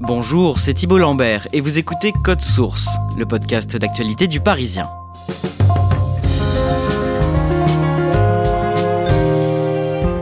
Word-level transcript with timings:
Bonjour, 0.00 0.60
c'est 0.60 0.74
Thibault 0.74 0.98
Lambert 0.98 1.48
et 1.52 1.60
vous 1.60 1.76
écoutez 1.76 2.12
Code 2.12 2.40
Source, 2.40 2.88
le 3.16 3.26
podcast 3.26 3.76
d'actualité 3.76 4.28
du 4.28 4.38
Parisien. 4.38 4.88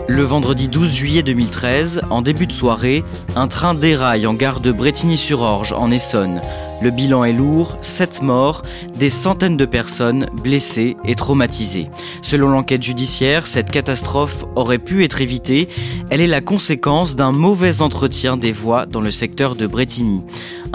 Le 0.08 0.22
vendredi 0.22 0.68
12 0.68 0.94
juillet 0.94 1.22
2013, 1.22 2.00
en 2.08 2.22
début 2.22 2.46
de 2.46 2.52
soirée, 2.52 3.04
un 3.36 3.48
train 3.48 3.74
déraille 3.74 4.26
en 4.26 4.32
gare 4.32 4.60
de 4.60 4.72
Bretigny-sur-Orge, 4.72 5.74
en 5.74 5.90
Essonne. 5.90 6.40
Le 6.82 6.90
bilan 6.90 7.24
est 7.24 7.32
lourd, 7.32 7.78
7 7.80 8.22
morts, 8.22 8.62
des 8.98 9.08
centaines 9.08 9.56
de 9.56 9.64
personnes 9.64 10.26
blessées 10.34 10.96
et 11.04 11.14
traumatisées. 11.14 11.88
Selon 12.20 12.50
l'enquête 12.50 12.82
judiciaire, 12.82 13.46
cette 13.46 13.70
catastrophe 13.70 14.44
aurait 14.56 14.78
pu 14.78 15.02
être 15.02 15.22
évitée. 15.22 15.68
Elle 16.10 16.20
est 16.20 16.26
la 16.26 16.42
conséquence 16.42 17.16
d'un 17.16 17.32
mauvais 17.32 17.80
entretien 17.80 18.36
des 18.36 18.52
voies 18.52 18.84
dans 18.84 19.00
le 19.00 19.10
secteur 19.10 19.56
de 19.56 19.66
Bretigny. 19.66 20.22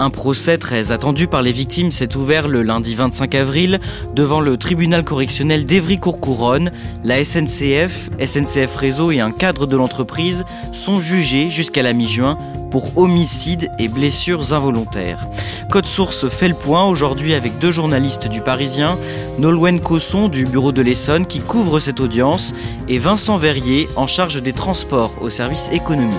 Un 0.00 0.10
procès 0.10 0.58
très 0.58 0.90
attendu 0.90 1.28
par 1.28 1.42
les 1.42 1.52
victimes 1.52 1.92
s'est 1.92 2.16
ouvert 2.16 2.48
le 2.48 2.62
lundi 2.62 2.96
25 2.96 3.34
avril 3.36 3.78
devant 4.14 4.40
le 4.40 4.56
tribunal 4.56 5.04
correctionnel 5.04 5.64
d'Evry-Courcouronne. 5.64 6.72
La 7.04 7.24
SNCF, 7.24 8.10
SNCF 8.18 8.74
Réseau 8.74 9.12
et 9.12 9.20
un 9.20 9.30
cadre 9.30 9.66
de 9.66 9.76
l'entreprise 9.76 10.44
sont 10.72 10.98
jugés 10.98 11.50
jusqu'à 11.50 11.82
la 11.82 11.92
mi-juin 11.92 12.38
pour 12.72 12.96
homicide 12.96 13.70
et 13.78 13.86
blessures 13.86 14.54
involontaires. 14.54 15.28
Code 15.70 15.84
Source 15.84 16.26
fait 16.28 16.48
le 16.48 16.54
point 16.54 16.84
aujourd'hui 16.84 17.34
avec 17.34 17.58
deux 17.58 17.70
journalistes 17.70 18.28
du 18.28 18.40
Parisien, 18.40 18.98
Nolwenn 19.38 19.78
Cosson 19.78 20.28
du 20.28 20.46
bureau 20.46 20.72
de 20.72 20.80
l'Essonne 20.80 21.26
qui 21.26 21.40
couvre 21.40 21.78
cette 21.78 22.00
audience 22.00 22.54
et 22.88 22.98
Vincent 22.98 23.36
Verrier 23.36 23.88
en 23.94 24.06
charge 24.06 24.42
des 24.42 24.54
transports 24.54 25.12
au 25.20 25.28
service 25.28 25.68
économie. 25.70 26.14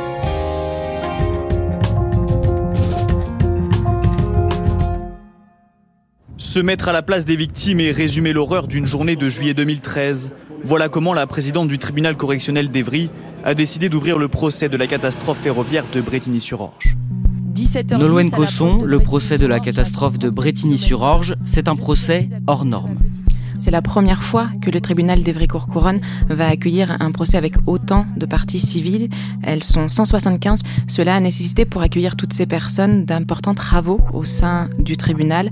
Se 6.37 6.59
mettre 6.59 6.87
à 6.87 6.93
la 6.93 7.01
place 7.01 7.25
des 7.25 7.35
victimes 7.35 7.79
et 7.79 7.89
résumer 7.89 8.31
l'horreur 8.31 8.67
d'une 8.67 8.85
journée 8.85 9.15
de 9.15 9.27
juillet 9.27 9.55
2013. 9.55 10.31
Voilà 10.63 10.87
comment 10.87 11.13
la 11.13 11.25
présidente 11.25 11.67
du 11.67 11.79
tribunal 11.79 12.15
correctionnel 12.15 12.69
d'Evry 12.69 13.09
a 13.43 13.53
décidé 13.53 13.89
d'ouvrir 13.89 14.17
le 14.17 14.27
procès 14.27 14.69
de 14.69 14.77
la 14.77 14.87
catastrophe 14.87 15.39
ferroviaire 15.39 15.85
de 15.91 16.01
Bretigny-sur-Orge. 16.01 16.95
Nolwenn 17.91 18.31
Cosson, 18.31 18.79
le 18.85 18.99
procès 18.99 19.37
de 19.37 19.45
la 19.45 19.59
catastrophe 19.59 20.17
de 20.17 20.29
Bretigny-sur-Orge, 20.29 21.35
c'est 21.45 21.67
un 21.67 21.75
procès 21.75 22.29
hors 22.47 22.65
norme. 22.65 22.97
C'est 23.59 23.71
la 23.71 23.81
première 23.81 24.23
fois 24.23 24.49
que 24.61 24.69
le 24.69 24.81
tribunal 24.81 25.23
d'Evry-Courcouronne 25.23 26.01
va 26.29 26.47
accueillir 26.47 26.97
un 26.99 27.11
procès 27.11 27.37
avec 27.37 27.55
autant 27.65 28.05
de 28.17 28.25
parties 28.25 28.59
civiles. 28.59 29.09
Elles 29.41 29.63
sont 29.63 29.87
175. 29.87 30.61
Cela 30.87 31.15
a 31.15 31.19
nécessité 31.19 31.63
pour 31.63 31.81
accueillir 31.81 32.15
toutes 32.15 32.33
ces 32.33 32.45
personnes 32.45 33.05
d'importants 33.05 33.53
travaux 33.53 34.01
au 34.11 34.25
sein 34.25 34.69
du 34.79 34.97
tribunal. 34.97 35.49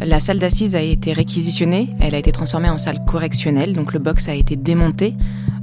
La 0.00 0.18
salle 0.18 0.40
d'assises 0.40 0.74
a 0.74 0.82
été 0.82 1.12
réquisitionnée. 1.12 1.90
Elle 2.00 2.14
a 2.14 2.18
été 2.18 2.32
transformée 2.32 2.70
en 2.70 2.78
salle 2.78 3.04
correctionnelle. 3.06 3.74
Donc 3.74 3.92
le 3.92 4.00
box 4.00 4.28
a 4.28 4.34
été 4.34 4.56
démonté. 4.56 5.14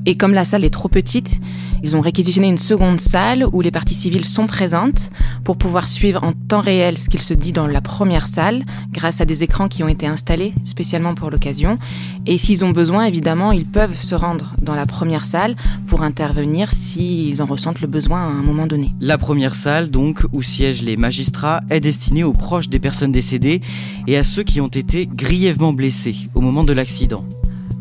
Et 0.05 0.15
comme 0.15 0.33
la 0.33 0.45
salle 0.45 0.63
est 0.63 0.69
trop 0.69 0.89
petite, 0.89 1.39
ils 1.83 1.95
ont 1.95 2.01
réquisitionné 2.01 2.47
une 2.47 2.57
seconde 2.57 2.99
salle 2.99 3.45
où 3.53 3.61
les 3.61 3.71
parties 3.71 3.93
civiles 3.93 4.25
sont 4.25 4.47
présentes 4.47 5.11
pour 5.43 5.57
pouvoir 5.57 5.87
suivre 5.87 6.23
en 6.23 6.33
temps 6.33 6.61
réel 6.61 6.97
ce 6.97 7.09
qu'il 7.09 7.21
se 7.21 7.33
dit 7.33 7.53
dans 7.53 7.67
la 7.67 7.81
première 7.81 8.27
salle 8.27 8.65
grâce 8.91 9.21
à 9.21 9.25
des 9.25 9.43
écrans 9.43 9.67
qui 9.67 9.83
ont 9.83 9.87
été 9.87 10.07
installés 10.07 10.53
spécialement 10.63 11.13
pour 11.15 11.29
l'occasion. 11.29 11.75
Et 12.25 12.37
s'ils 12.37 12.65
ont 12.65 12.71
besoin, 12.71 13.05
évidemment, 13.05 13.51
ils 13.51 13.65
peuvent 13.65 13.95
se 13.95 14.15
rendre 14.15 14.53
dans 14.61 14.75
la 14.75 14.85
première 14.85 15.25
salle 15.25 15.55
pour 15.87 16.03
intervenir 16.03 16.71
s'ils 16.71 17.41
en 17.41 17.45
ressentent 17.45 17.81
le 17.81 17.87
besoin 17.87 18.19
à 18.19 18.25
un 18.25 18.41
moment 18.41 18.67
donné. 18.67 18.89
La 18.99 19.17
première 19.17 19.55
salle, 19.55 19.89
donc, 19.89 20.23
où 20.33 20.41
siègent 20.41 20.83
les 20.83 20.97
magistrats, 20.97 21.61
est 21.69 21.79
destinée 21.79 22.23
aux 22.23 22.33
proches 22.33 22.69
des 22.69 22.79
personnes 22.79 23.11
décédées 23.11 23.61
et 24.07 24.17
à 24.17 24.23
ceux 24.23 24.43
qui 24.43 24.61
ont 24.61 24.67
été 24.67 25.07
grièvement 25.07 25.73
blessés 25.73 26.15
au 26.35 26.41
moment 26.41 26.63
de 26.63 26.73
l'accident. 26.73 27.23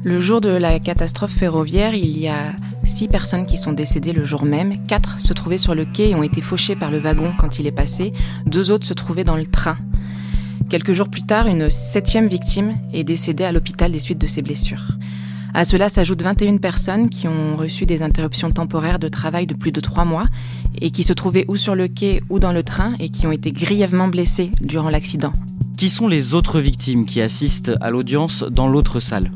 Le 0.05 0.21
jour 0.21 0.41
de 0.41 0.49
la 0.49 0.79
catastrophe 0.79 1.33
ferroviaire, 1.33 1.95
il 1.95 2.17
y 2.17 2.29
a 2.29 2.55
six 2.85 3.09
personnes 3.09 3.47
qui 3.47 3.57
sont 3.57 3.73
décédées 3.73 4.13
le 4.13 4.25
jour 4.25 4.45
même. 4.45 4.85
Quatre 4.87 5.21
se 5.21 5.33
trouvaient 5.33 5.59
sur 5.59 5.75
le 5.75 5.85
quai 5.85 6.11
et 6.11 6.15
ont 6.15 6.23
été 6.23 6.41
fauchées 6.41 6.77
par 6.77 6.91
le 6.91 6.99
wagon 6.99 7.33
quand 7.37 7.59
il 7.59 7.67
est 7.67 7.73
passé. 7.73 8.13
Deux 8.47 8.71
autres 8.71 8.87
se 8.87 8.95
trouvaient 8.95 9.25
dans 9.25 9.37
le 9.37 9.47
train. 9.47 9.77
Quelques 10.71 10.93
jours 10.93 11.09
plus 11.09 11.25
tard, 11.25 11.49
une 11.49 11.69
septième 11.69 12.29
victime 12.29 12.77
est 12.93 13.05
décédée 13.05 13.45
à 13.45 13.53
l'hôpital 13.53 13.91
des 13.91 13.99
suites 13.99 14.21
de 14.21 14.27
ses 14.27 14.43
blessures. 14.43 14.87
À 15.53 15.65
cela 15.65 15.89
s'ajoutent 15.89 16.23
21 16.23 16.59
personnes 16.59 17.09
qui 17.09 17.27
ont 17.27 17.57
reçu 17.57 17.85
des 17.85 18.03
interruptions 18.03 18.51
temporaires 18.51 18.99
de 18.99 19.09
travail 19.09 19.47
de 19.47 19.55
plus 19.55 19.73
de 19.73 19.81
trois 19.81 20.05
mois 20.05 20.27
et 20.81 20.91
qui 20.91 21.03
se 21.03 21.13
trouvaient 21.13 21.47
ou 21.49 21.57
sur 21.57 21.75
le 21.75 21.89
quai 21.89 22.23
ou 22.29 22.39
dans 22.39 22.53
le 22.53 22.63
train 22.63 22.95
et 23.01 23.09
qui 23.09 23.27
ont 23.27 23.33
été 23.33 23.51
grièvement 23.51 24.09
blessées 24.09 24.53
durant 24.61 24.91
l'accident. 24.91 25.33
Qui 25.77 25.89
sont 25.89 26.07
les 26.07 26.35
autres 26.35 26.61
victimes 26.61 27.07
qui 27.07 27.21
assistent 27.21 27.73
à 27.81 27.91
l'audience 27.91 28.45
dans 28.45 28.69
l'autre 28.69 29.01
salle? 29.01 29.31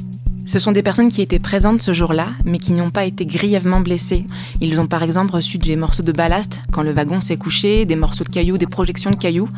Ce 0.45 0.59
sont 0.59 0.73
des 0.73 0.83
personnes 0.83 1.09
qui 1.09 1.23
étaient 1.23 1.39
présentes 1.39 1.83
ce 1.83 1.93
jour-là, 1.93 2.29
mais 2.45 2.59
qui 2.59 2.73
n'ont 2.73 2.91
pas 2.91 3.05
été 3.05 3.27
grièvement 3.27 3.81
blessées. 3.81 4.27
Ils 4.61 4.81
ont 4.81 4.87
par 4.87 5.03
exemple 5.03 5.35
reçu 5.35 5.59
des 5.59 5.77
morceaux 5.77 6.03
de 6.03 6.13
ballast 6.13 6.61
quand 6.73 6.83
le 6.83 6.93
wagon 6.93 7.21
s'est 7.21 7.37
couché, 7.37 7.85
des 7.85 7.97
morceaux 7.97 8.25
de 8.25 8.29
cailloux, 8.29 8.59
des 8.59 8.67
projections 8.67 9.11
de 9.11 9.17
cailloux, 9.17 9.49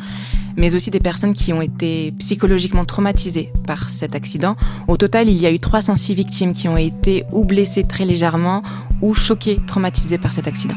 mais 0.57 0.75
aussi 0.75 0.91
des 0.91 0.99
personnes 0.99 1.33
qui 1.33 1.53
ont 1.53 1.61
été 1.61 2.13
psychologiquement 2.19 2.85
traumatisées 2.85 3.51
par 3.65 3.89
cet 3.89 4.15
accident. 4.15 4.55
Au 4.87 4.97
total, 4.97 5.29
il 5.29 5.37
y 5.37 5.45
a 5.45 5.51
eu 5.51 5.59
306 5.59 6.13
victimes 6.13 6.53
qui 6.53 6.67
ont 6.67 6.77
été 6.77 7.23
ou 7.31 7.45
blessées 7.45 7.83
très 7.83 8.05
légèrement 8.05 8.61
ou 9.01 9.13
choquées, 9.13 9.59
traumatisées 9.67 10.17
par 10.17 10.33
cet 10.33 10.47
accident. 10.47 10.75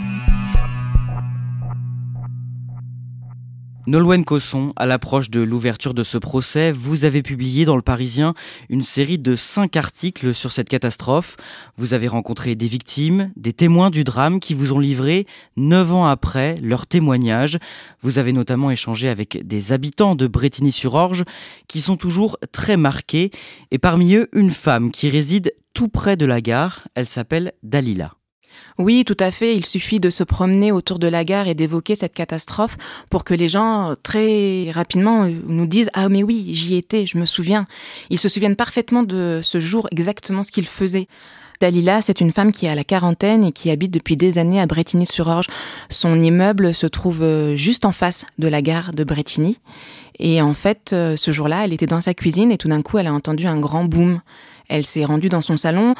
Nolwenn 3.89 4.23
Cosson, 4.23 4.69
à 4.77 4.85
l'approche 4.85 5.31
de 5.31 5.41
l'ouverture 5.41 5.95
de 5.95 6.03
ce 6.03 6.19
procès, 6.19 6.73
vous 6.73 7.07
avez 7.07 7.23
publié 7.23 7.65
dans 7.65 7.75
Le 7.75 7.81
Parisien 7.81 8.35
une 8.69 8.83
série 8.83 9.17
de 9.17 9.35
cinq 9.35 9.79
articles 9.79 10.35
sur 10.35 10.53
cette 10.53 10.69
catastrophe. 10.69 11.39
Vous 11.79 11.95
avez 11.95 12.07
rencontré 12.07 12.55
des 12.55 12.69
victimes, 12.69 13.33
des 13.37 13.55
témoins 13.55 13.89
du 13.89 14.05
drame 14.05 14.41
qui 14.41 14.53
vous 14.53 14.75
ont 14.75 14.79
livré, 14.79 15.27
neuf 15.57 15.91
ans 15.95 16.05
après, 16.05 16.57
leurs 16.61 16.87
témoignages. 16.87 17.59
Vous 18.03 18.19
avez 18.19 18.35
notamment 18.35 18.71
échangé 18.71 19.09
avec 19.09 19.47
des 19.47 19.73
habitants 19.73 20.15
de 20.15 20.27
Bretigny-sur-Orge 20.27 21.25
qui 21.67 21.81
sont 21.81 21.97
toujours 21.97 22.37
très 22.53 22.77
marqués, 22.77 23.31
et 23.71 23.79
parmi 23.79 24.17
eux, 24.17 24.29
une 24.35 24.51
femme 24.51 24.91
qui 24.91 25.09
réside 25.09 25.55
tout 25.73 25.89
près 25.89 26.19
de 26.19 26.27
la 26.27 26.43
gare. 26.43 26.89
Elle 26.95 27.07
s'appelle 27.07 27.53
Dalila. 27.63 28.18
Oui, 28.79 29.05
tout 29.05 29.17
à 29.19 29.31
fait. 29.31 29.57
Il 29.57 29.67
suffit 29.67 29.99
de 29.99 30.11
se 30.11 30.23
promener 30.23 30.71
autour 30.71 30.99
de 30.99 31.09
la 31.09 31.25
gare 31.25 31.49
et 31.49 31.55
d'évoquer 31.55 31.97
cette 31.97 32.15
catastrophe 32.15 32.77
pour 33.11 33.25
que 33.25 33.35
les 33.35 33.49
gens 33.49 33.95
très 34.03 34.71
rapidement 34.71 35.25
euh, 35.25 35.33
nous 35.47 35.67
disent 35.67 35.91
ah 35.95 36.09
mais 36.09 36.23
oui 36.23 36.51
j'y 36.53 36.77
étais, 36.77 37.07
je 37.07 37.19
me 37.19 37.25
souviens. 37.25 37.67
Ils 38.11 38.19
se 38.19 38.29
souviennent 38.29 38.57
parfaitement 38.57 39.03
de 39.03 39.41
ce 39.43 39.59
jour 39.59 39.89
exactement 39.91 40.43
ce 40.43 40.53
qu'ils 40.53 40.69
faisaient. 40.69 41.09
Dalila, 41.61 42.03
c'est 42.03 42.21
une 42.21 42.31
femme 42.31 42.53
qui 42.53 42.69
à 42.69 42.75
la 42.77 42.85
quarantaine 42.85 43.43
et 43.43 43.51
qui 43.51 43.71
habite 43.71 43.91
depuis 43.91 44.17
des 44.17 44.39
années 44.39 44.61
à 44.61 44.67
Bretigny-sur-Orge. 44.67 45.49
Son 45.91 46.21
immeuble 46.21 46.73
se 46.73 46.87
trouve 46.87 47.23
euh, 47.23 47.57
juste 47.57 47.85
en 47.85 47.93
face 47.93 48.25
de 48.39 48.47
la 48.47 48.63
gare 48.63 48.93
de 48.93 49.03
Bretigny. 49.03 49.59
Et 50.21 50.41
en 50.41 50.55
fait, 50.55 50.93
euh, 50.93 51.17
ce 51.17 51.33
jour-là, 51.33 51.65
elle 51.65 51.73
était 51.73 51.87
dans 51.87 52.01
sa 52.01 52.15
cuisine 52.15 52.53
et 52.53 52.59
tout 52.59 52.69
d'un 52.69 52.83
coup, 52.83 52.99
elle 52.99 53.09
a 53.09 53.13
entendu 53.13 53.47
un 53.47 53.59
grand 53.59 53.85
boom. 53.85 54.21
Elle 54.69 54.85
s'est 54.85 55.05
rendue 55.05 55.29
dans 55.29 55.41
son 55.41 55.57
salon. 55.57 55.95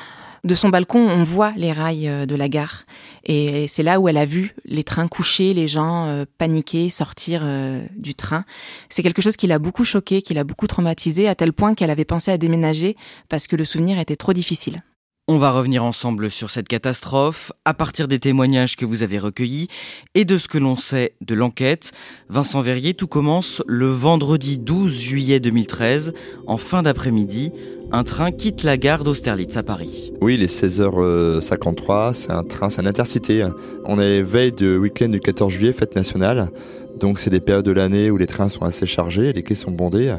De 0.45 0.55
son 0.55 0.69
balcon, 0.69 1.01
on 1.01 1.23
voit 1.23 1.53
les 1.57 1.73
rails 1.73 2.09
euh, 2.09 2.27
de 2.27 2.35
la 2.35 2.49
gare. 2.49 2.85
Et 3.25 3.67
c'est 3.69 3.83
là 3.83 4.01
où 4.01 4.09
elle 4.09 4.17
a 4.17 4.25
vu 4.25 4.55
les 4.65 4.85
trains 4.85 5.09
couchés, 5.09 5.53
les 5.53 5.67
gens 5.67 6.07
euh, 6.07 6.25
paniquer, 6.39 6.91
sortir 6.91 7.43
euh, 7.45 7.85
du 7.97 8.15
train. 8.15 8.45
C'est 8.89 9.03
quelque 9.03 9.23
chose 9.23 9.37
qui 9.37 9.47
l'a 9.47 9.59
beaucoup 9.59 9.85
choqué, 9.85 10.23
qui 10.23 10.35
l'a 10.35 10.45
beaucoup 10.45 10.67
traumatisé, 10.67 11.29
à 11.29 11.35
tel 11.35 11.53
point 11.53 11.75
qu'elle 11.75 11.91
avait 11.91 12.05
pensé 12.05 12.31
à 12.31 12.39
déménager 12.39 12.97
parce 13.29 13.47
que 13.47 13.57
le 13.57 13.65
souvenir 13.65 13.99
était 13.99 14.17
trop 14.17 14.33
difficile. 14.33 14.83
On 15.31 15.37
va 15.37 15.51
revenir 15.51 15.85
ensemble 15.85 16.31
sur 16.31 16.49
cette 16.49 16.69
catastrophe 16.69 17.53
à 17.67 17.75
partir 17.75 18.09
des 18.09 18.19
témoignages 18.19 18.77
que 18.77 18.87
vous 18.87 19.03
avez 19.03 19.19
recueillis 19.19 19.69
et 20.15 20.25
de 20.25 20.39
ce 20.39 20.49
que 20.49 20.57
l'on 20.57 20.75
sait 20.75 21.17
de 21.21 21.35
l'enquête. 21.35 21.93
Vincent 22.31 22.63
Verrier, 22.63 22.95
tout 22.95 23.09
commence 23.09 23.63
le 23.67 23.89
vendredi 23.89 24.57
12 24.57 24.99
juillet 24.99 25.39
2013, 25.39 26.15
en 26.47 26.57
fin 26.57 26.83
d'après-midi. 26.83 27.53
Un 27.91 28.05
train 28.05 28.31
quitte 28.33 28.65
la 28.65 28.77
gare 28.77 29.05
d'Austerlitz 29.05 29.57
à 29.57 29.63
Paris. 29.63 30.13
Oui, 30.21 30.35
il 30.35 30.43
est 30.43 30.53
16h53, 30.53 32.13
c'est 32.15 32.33
un 32.33 32.43
train, 32.43 32.71
c'est 32.71 32.83
un 32.83 32.87
intercité. 32.87 33.47
On 33.85 33.99
est 33.99 34.23
veille 34.23 34.53
de 34.53 34.77
week-end 34.77 35.09
du 35.09 35.21
14 35.21 35.53
juillet, 35.53 35.73
fête 35.73 35.97
nationale. 35.97 36.51
Donc 36.99 37.21
c'est 37.21 37.31
des 37.31 37.41
périodes 37.41 37.65
de 37.65 37.73
l'année 37.73 38.11
où 38.11 38.17
les 38.17 38.27
trains 38.27 38.49
sont 38.49 38.63
assez 38.63 38.87
chargés, 38.87 39.33
les 39.33 39.43
quais 39.43 39.55
sont 39.55 39.71
bondés. 39.71 40.15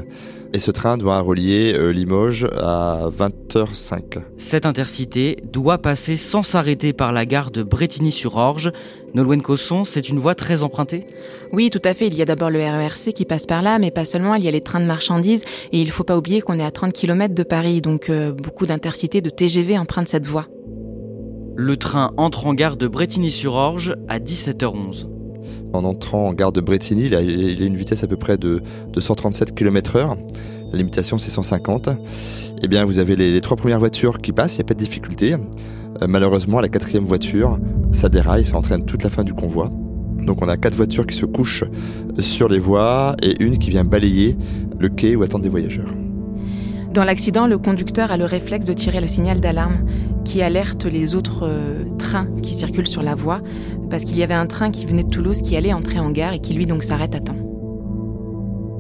Et 0.52 0.58
ce 0.58 0.72
train 0.72 0.98
doit 0.98 1.20
relier 1.20 1.74
euh, 1.76 1.92
Limoges 1.92 2.48
à 2.58 3.10
20h05. 3.16 4.24
Cette 4.38 4.66
intercité 4.66 5.38
doit 5.52 5.78
passer 5.78 6.16
sans 6.16 6.42
s'arrêter 6.42 6.92
par 6.92 7.14
la 7.14 7.28
gare 7.28 7.52
de 7.52 7.62
Bretigny-sur-Orge. 7.62 8.72
Nolwenn 9.14 9.44
Cosson, 9.44 9.84
c'est 9.84 10.10
une 10.10 10.18
voie 10.18 10.34
très 10.34 10.64
empruntée? 10.64 11.06
Oui, 11.54 11.70
tout 11.70 11.81
à 11.84 11.94
fait. 11.94 12.08
Il 12.08 12.16
y 12.16 12.24
a 12.24 12.26
d'abord 12.26 12.50
le 12.50 12.60
RERC 12.60 13.14
qui 13.14 13.26
passe 13.26 13.46
par 13.46 13.62
là, 13.62 13.78
mais 13.78 13.92
pas 13.92 14.06
seulement. 14.06 14.34
Il 14.34 14.44
y 14.44 14.48
a 14.48 14.52
les 14.52 14.62
trains 14.62 14.80
de 14.80 14.86
marchandises. 14.86 15.44
Et 15.72 15.81
il 15.81 15.88
ne 15.88 15.92
faut 15.92 16.04
pas 16.04 16.18
oublier 16.18 16.42
qu'on 16.42 16.58
est 16.58 16.66
à 16.66 16.72
30 16.72 16.94
km 16.94 17.36
de 17.36 17.44
Paris, 17.44 17.81
donc 17.81 18.10
euh, 18.10 18.31
beaucoup 18.31 18.66
d'intercités 18.66 19.22
de 19.22 19.30
TGV 19.30 19.78
empruntent 19.78 20.08
cette 20.08 20.26
voie. 20.26 20.48
Le 21.56 21.78
train 21.78 22.14
entre 22.18 22.48
en 22.48 22.56
gare 22.56 22.78
de 22.78 22.88
Bretigny-sur-Orge 22.88 23.94
à 24.08 24.18
17h11. 24.18 25.19
En 25.74 25.83
entrant 25.83 26.27
en 26.27 26.33
gare 26.33 26.51
de 26.51 26.62
Bretigny, 26.62 27.06
il 27.06 27.16
a, 27.16 27.21
une 27.21 27.75
vitesse 27.75 28.04
à 28.04 28.07
peu 28.07 28.18
près 28.18 28.38
de, 28.38 28.62
137 28.98 29.54
km/h. 29.56 30.18
La 30.71 30.77
limitation, 30.77 31.18
c'est 31.18 31.31
150. 31.31 31.89
Eh 32.62 32.68
bien, 32.68 32.86
vous 32.86 33.00
avez 33.00 33.16
les, 33.16 33.42
trois 33.42 33.57
premières 33.57 33.80
voitures 33.80 34.19
qui 34.19 34.31
passent, 34.31 34.56
il 34.56 34.60
n'y 34.60 34.66
a 34.66 34.66
pas 34.66 34.74
de 34.74 34.80
difficulté. 34.80 35.33
Euh, 35.33 36.07
malheureusement, 36.07 36.60
la 36.60 36.69
quatrième 36.69 37.06
voiture, 37.06 37.60
ça 37.92 38.10
déraille, 38.10 38.45
ça 38.45 38.57
entraîne 38.57 38.86
toute 38.86 39.04
la 39.04 39.10
fin 39.10 39.24
du 39.24 39.33
convoi. 39.33 39.69
Donc 40.24 40.42
on 40.42 40.48
a 40.50 40.57
quatre 40.57 40.75
voitures 40.75 41.07
qui 41.07 41.16
se 41.16 41.25
couchent 41.25 41.63
sur 42.19 42.50
les 42.50 42.60
voies 42.60 43.16
et 43.24 43.42
une 43.42 43.57
qui 43.57 43.69
vient 43.69 43.86
balayer 43.86 44.36
le 44.77 44.89
quai 44.89 45.16
où 45.16 45.24
attendent 45.24 45.44
des 45.44 45.50
voyageurs. 45.50 45.89
Dans 46.92 47.04
l'accident, 47.04 47.46
le 47.46 47.60
conducteur 47.60 48.12
a 48.12 48.18
le 48.18 48.26
réflexe 48.26 48.66
de 48.66 48.74
tirer 48.74 49.00
le 49.00 49.06
signal 49.06 49.40
d'alarme 49.40 49.86
qui 50.26 50.42
alerte 50.42 50.86
les 50.86 51.14
autres 51.14 51.42
euh, 51.44 51.84
trains 52.00 52.28
qui 52.42 52.56
circulent 52.56 52.88
sur 52.88 53.04
la 53.04 53.14
voie, 53.14 53.42
parce 53.92 54.04
qu'il 54.04 54.18
y 54.18 54.24
avait 54.24 54.34
un 54.34 54.48
train 54.48 54.72
qui 54.72 54.88
venait 54.88 55.04
de 55.04 55.10
Toulouse 55.10 55.44
qui 55.44 55.56
allait 55.56 55.72
entrer 55.72 56.00
en 56.00 56.10
gare 56.10 56.34
et 56.34 56.40
qui 56.40 56.56
lui 56.56 56.66
donc 56.66 56.82
s'arrête 56.82 57.14
à 57.14 57.20
temps. 57.20 57.38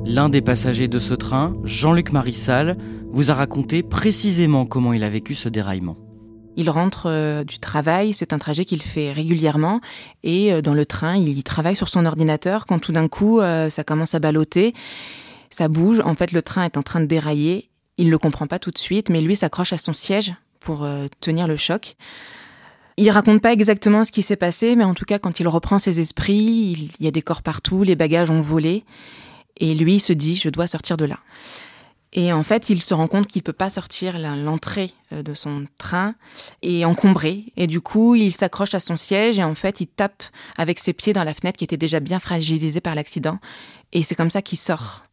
L'un 0.05 0.27
des 0.27 0.41
passagers 0.41 0.87
de 0.87 0.97
ce 0.97 1.13
train, 1.13 1.55
Jean-Luc 1.63 2.11
Marissal, 2.11 2.77
vous 3.11 3.29
a 3.29 3.35
raconté 3.35 3.83
précisément 3.83 4.65
comment 4.65 4.91
il 4.91 5.03
a 5.03 5.09
vécu 5.09 5.35
ce 5.35 5.47
déraillement. 5.47 5.97
Il 6.57 6.71
rentre 6.71 7.03
euh, 7.05 7.43
du 7.43 7.59
travail, 7.59 8.13
c'est 8.13 8.33
un 8.33 8.39
trajet 8.39 8.65
qu'il 8.65 8.81
fait 8.81 9.11
régulièrement, 9.11 9.81
et 10.23 10.51
euh, 10.51 10.63
dans 10.63 10.73
le 10.73 10.87
train, 10.87 11.15
il 11.15 11.43
travaille 11.43 11.75
sur 11.75 11.89
son 11.89 12.07
ordinateur 12.07 12.65
quand 12.65 12.79
tout 12.79 12.91
d'un 12.91 13.07
coup, 13.07 13.39
ça 13.39 13.83
commence 13.83 14.15
à 14.15 14.19
balloter, 14.19 14.73
ça 15.51 15.67
bouge, 15.67 16.01
en 16.03 16.15
fait 16.15 16.31
le 16.31 16.41
train 16.41 16.63
est 16.63 16.75
en 16.75 16.83
train 16.83 17.01
de 17.01 17.05
dérailler, 17.05 17.68
il 17.99 18.05
ne 18.05 18.11
le 18.11 18.17
comprend 18.17 18.47
pas 18.47 18.59
tout 18.59 18.71
de 18.71 18.77
suite, 18.77 19.09
mais 19.09 19.19
lui 19.19 19.35
s'accroche 19.35 19.73
à 19.73 19.77
son 19.77 19.93
siège 19.93 20.33
pour 20.61 20.83
euh, 20.83 21.07
tenir 21.19 21.47
le 21.47 21.57
choc. 21.57 21.97
Il 22.95 23.09
raconte 23.11 23.41
pas 23.41 23.51
exactement 23.51 24.05
ce 24.05 24.11
qui 24.11 24.21
s'est 24.21 24.37
passé, 24.37 24.75
mais 24.77 24.85
en 24.85 24.93
tout 24.93 25.05
cas, 25.05 25.19
quand 25.19 25.39
il 25.39 25.47
reprend 25.47 25.79
ses 25.79 25.99
esprits, 25.99 26.91
il 26.99 27.03
y 27.03 27.07
a 27.07 27.11
des 27.11 27.21
corps 27.21 27.41
partout, 27.41 27.83
les 27.83 27.95
bagages 27.95 28.29
ont 28.29 28.39
volé, 28.39 28.85
et 29.57 29.75
lui 29.75 29.99
se 29.99 30.13
dit 30.13 30.37
je 30.37 30.49
dois 30.49 30.65
sortir 30.65 30.95
de 30.95 31.05
là. 31.05 31.19
Et 32.13 32.31
en 32.31 32.41
fait, 32.41 32.69
il 32.69 32.81
se 32.81 32.93
rend 32.93 33.07
compte 33.07 33.27
qu'il 33.27 33.43
peut 33.43 33.53
pas 33.53 33.69
sortir 33.69 34.17
l'entrée 34.17 34.91
euh, 35.11 35.21
de 35.21 35.33
son 35.33 35.65
train 35.77 36.15
est 36.61 36.85
encombrée. 36.85 37.45
Et 37.57 37.67
du 37.67 37.81
coup, 37.81 38.15
il 38.15 38.31
s'accroche 38.31 38.73
à 38.73 38.79
son 38.79 38.95
siège 38.95 39.39
et 39.39 39.43
en 39.43 39.55
fait, 39.55 39.81
il 39.81 39.87
tape 39.87 40.23
avec 40.57 40.79
ses 40.79 40.93
pieds 40.93 41.13
dans 41.13 41.25
la 41.25 41.33
fenêtre 41.33 41.57
qui 41.57 41.65
était 41.65 41.77
déjà 41.77 41.99
bien 41.99 42.19
fragilisée 42.19 42.81
par 42.81 42.95
l'accident. 42.95 43.39
Et 43.91 44.03
c'est 44.03 44.15
comme 44.15 44.31
ça 44.31 44.41
qu'il 44.41 44.57
sort. 44.57 45.03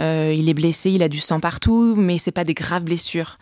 Euh, 0.00 0.34
il 0.36 0.48
est 0.48 0.54
blessé, 0.54 0.90
il 0.90 1.02
a 1.02 1.08
du 1.08 1.20
sang 1.20 1.40
partout, 1.40 1.94
mais 1.96 2.18
c'est 2.18 2.32
pas 2.32 2.44
des 2.44 2.54
graves 2.54 2.84
blessures. 2.84 3.38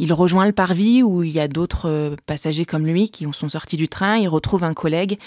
Il 0.00 0.12
rejoint 0.12 0.46
le 0.46 0.52
parvis 0.52 1.02
où 1.02 1.24
il 1.24 1.30
y 1.30 1.40
a 1.40 1.48
d'autres 1.48 1.88
euh, 1.88 2.16
passagers 2.26 2.64
comme 2.64 2.86
lui 2.86 3.10
qui 3.10 3.26
sont 3.32 3.48
sortis 3.48 3.76
du 3.76 3.88
train. 3.88 4.16
Il 4.16 4.28
retrouve 4.28 4.62
un 4.62 4.74
collègue. 4.74 5.18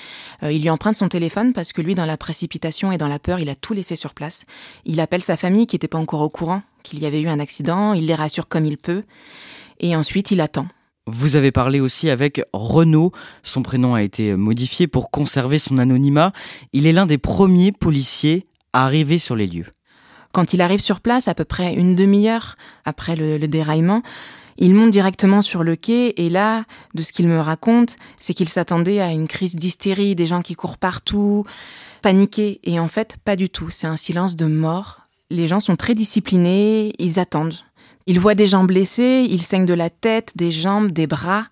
Euh, 0.44 0.52
il 0.52 0.62
lui 0.62 0.70
emprunte 0.70 0.96
son 0.96 1.10
téléphone 1.10 1.52
parce 1.52 1.74
que 1.74 1.82
lui, 1.82 1.94
dans 1.94 2.06
la 2.06 2.16
précipitation 2.16 2.92
et 2.92 2.98
dans 2.98 3.10
la 3.10 3.20
peur, 3.20 3.40
il 3.40 3.50
a 3.50 3.56
tout 3.56 3.74
laissé 3.74 3.98
sur 3.98 4.14
place. 4.14 4.46
Il 4.86 5.02
appelle 5.02 5.22
sa 5.22 5.36
famille 5.36 5.68
qui 5.68 5.76
n'était 5.76 5.90
pas 5.90 5.98
encore 5.98 6.22
au 6.22 6.30
courant 6.30 6.62
qu'il 6.84 7.00
y 7.00 7.06
avait 7.06 7.22
eu 7.22 7.28
un 7.28 7.40
accident. 7.40 7.94
Il 7.94 8.06
les 8.06 8.16
rassure 8.16 8.48
comme 8.48 8.66
il 8.66 8.78
peut. 8.78 9.04
Et 9.82 9.96
ensuite, 9.96 10.32
il 10.32 10.40
attend. 10.40 10.68
Vous 11.06 11.36
avez 11.36 11.52
parlé 11.52 11.82
aussi 11.82 12.10
avec 12.10 12.42
Renaud. 12.54 13.12
Son 13.44 13.64
prénom 13.64 13.94
a 13.94 14.04
été 14.04 14.36
modifié 14.38 14.88
pour 14.88 15.12
conserver 15.12 15.58
son 15.60 15.80
anonymat. 15.80 16.32
Il 16.72 16.88
est 16.88 16.94
l'un 16.94 17.06
des 17.06 17.18
premiers 17.18 17.74
policiers 17.74 18.48
à 18.72 18.86
arriver 18.86 19.18
sur 19.18 19.36
les 19.36 19.48
lieux. 19.48 19.66
Quand 20.32 20.54
il 20.54 20.62
arrive 20.62 20.80
sur 20.80 21.02
place, 21.02 21.28
à 21.28 21.34
peu 21.34 21.46
près 21.46 21.74
une 21.74 21.96
demi-heure 21.96 22.56
après 22.86 23.16
le, 23.16 23.38
le 23.38 23.48
déraillement, 23.48 24.02
il 24.58 24.76
monte 24.76 24.92
directement 24.92 25.42
sur 25.42 25.64
le 25.64 25.76
quai 25.76 26.14
et 26.24 26.30
là, 26.30 26.66
de 26.94 27.04
ce 27.04 27.12
qu'il 27.12 27.28
me 27.28 27.40
raconte, 27.40 27.96
c'est 28.20 28.34
qu'il 28.34 28.50
s'attendait 28.50 29.02
à 29.02 29.12
une 29.12 29.28
crise 29.28 29.56
d'hystérie, 29.56 30.16
des 30.16 30.28
gens 30.28 30.42
qui 30.42 30.56
courent 30.56 30.78
partout, 30.78 31.46
paniqués. 32.02 32.60
Et 32.64 32.80
en 32.80 32.88
fait, 32.88 33.18
pas 33.24 33.36
du 33.36 33.50
tout. 33.50 33.70
C'est 33.70 33.88
un 33.88 33.96
silence 33.96 34.36
de 34.36 34.46
mort. 34.46 35.02
Les 35.30 35.48
gens 35.48 35.62
sont 35.62 35.76
très 35.76 35.96
disciplinés, 35.96 36.94
ils 37.00 37.20
attendent. 37.20 37.56
Ils 38.08 38.20
voient 38.20 38.36
des 38.36 38.48
gens 38.48 38.64
blessés, 38.64 39.26
ils 39.30 39.42
saignent 39.42 39.66
de 39.66 39.74
la 39.74 39.90
tête, 39.90 40.32
des 40.36 40.52
jambes, 40.52 40.92
des 40.92 41.08
bras, 41.08 41.46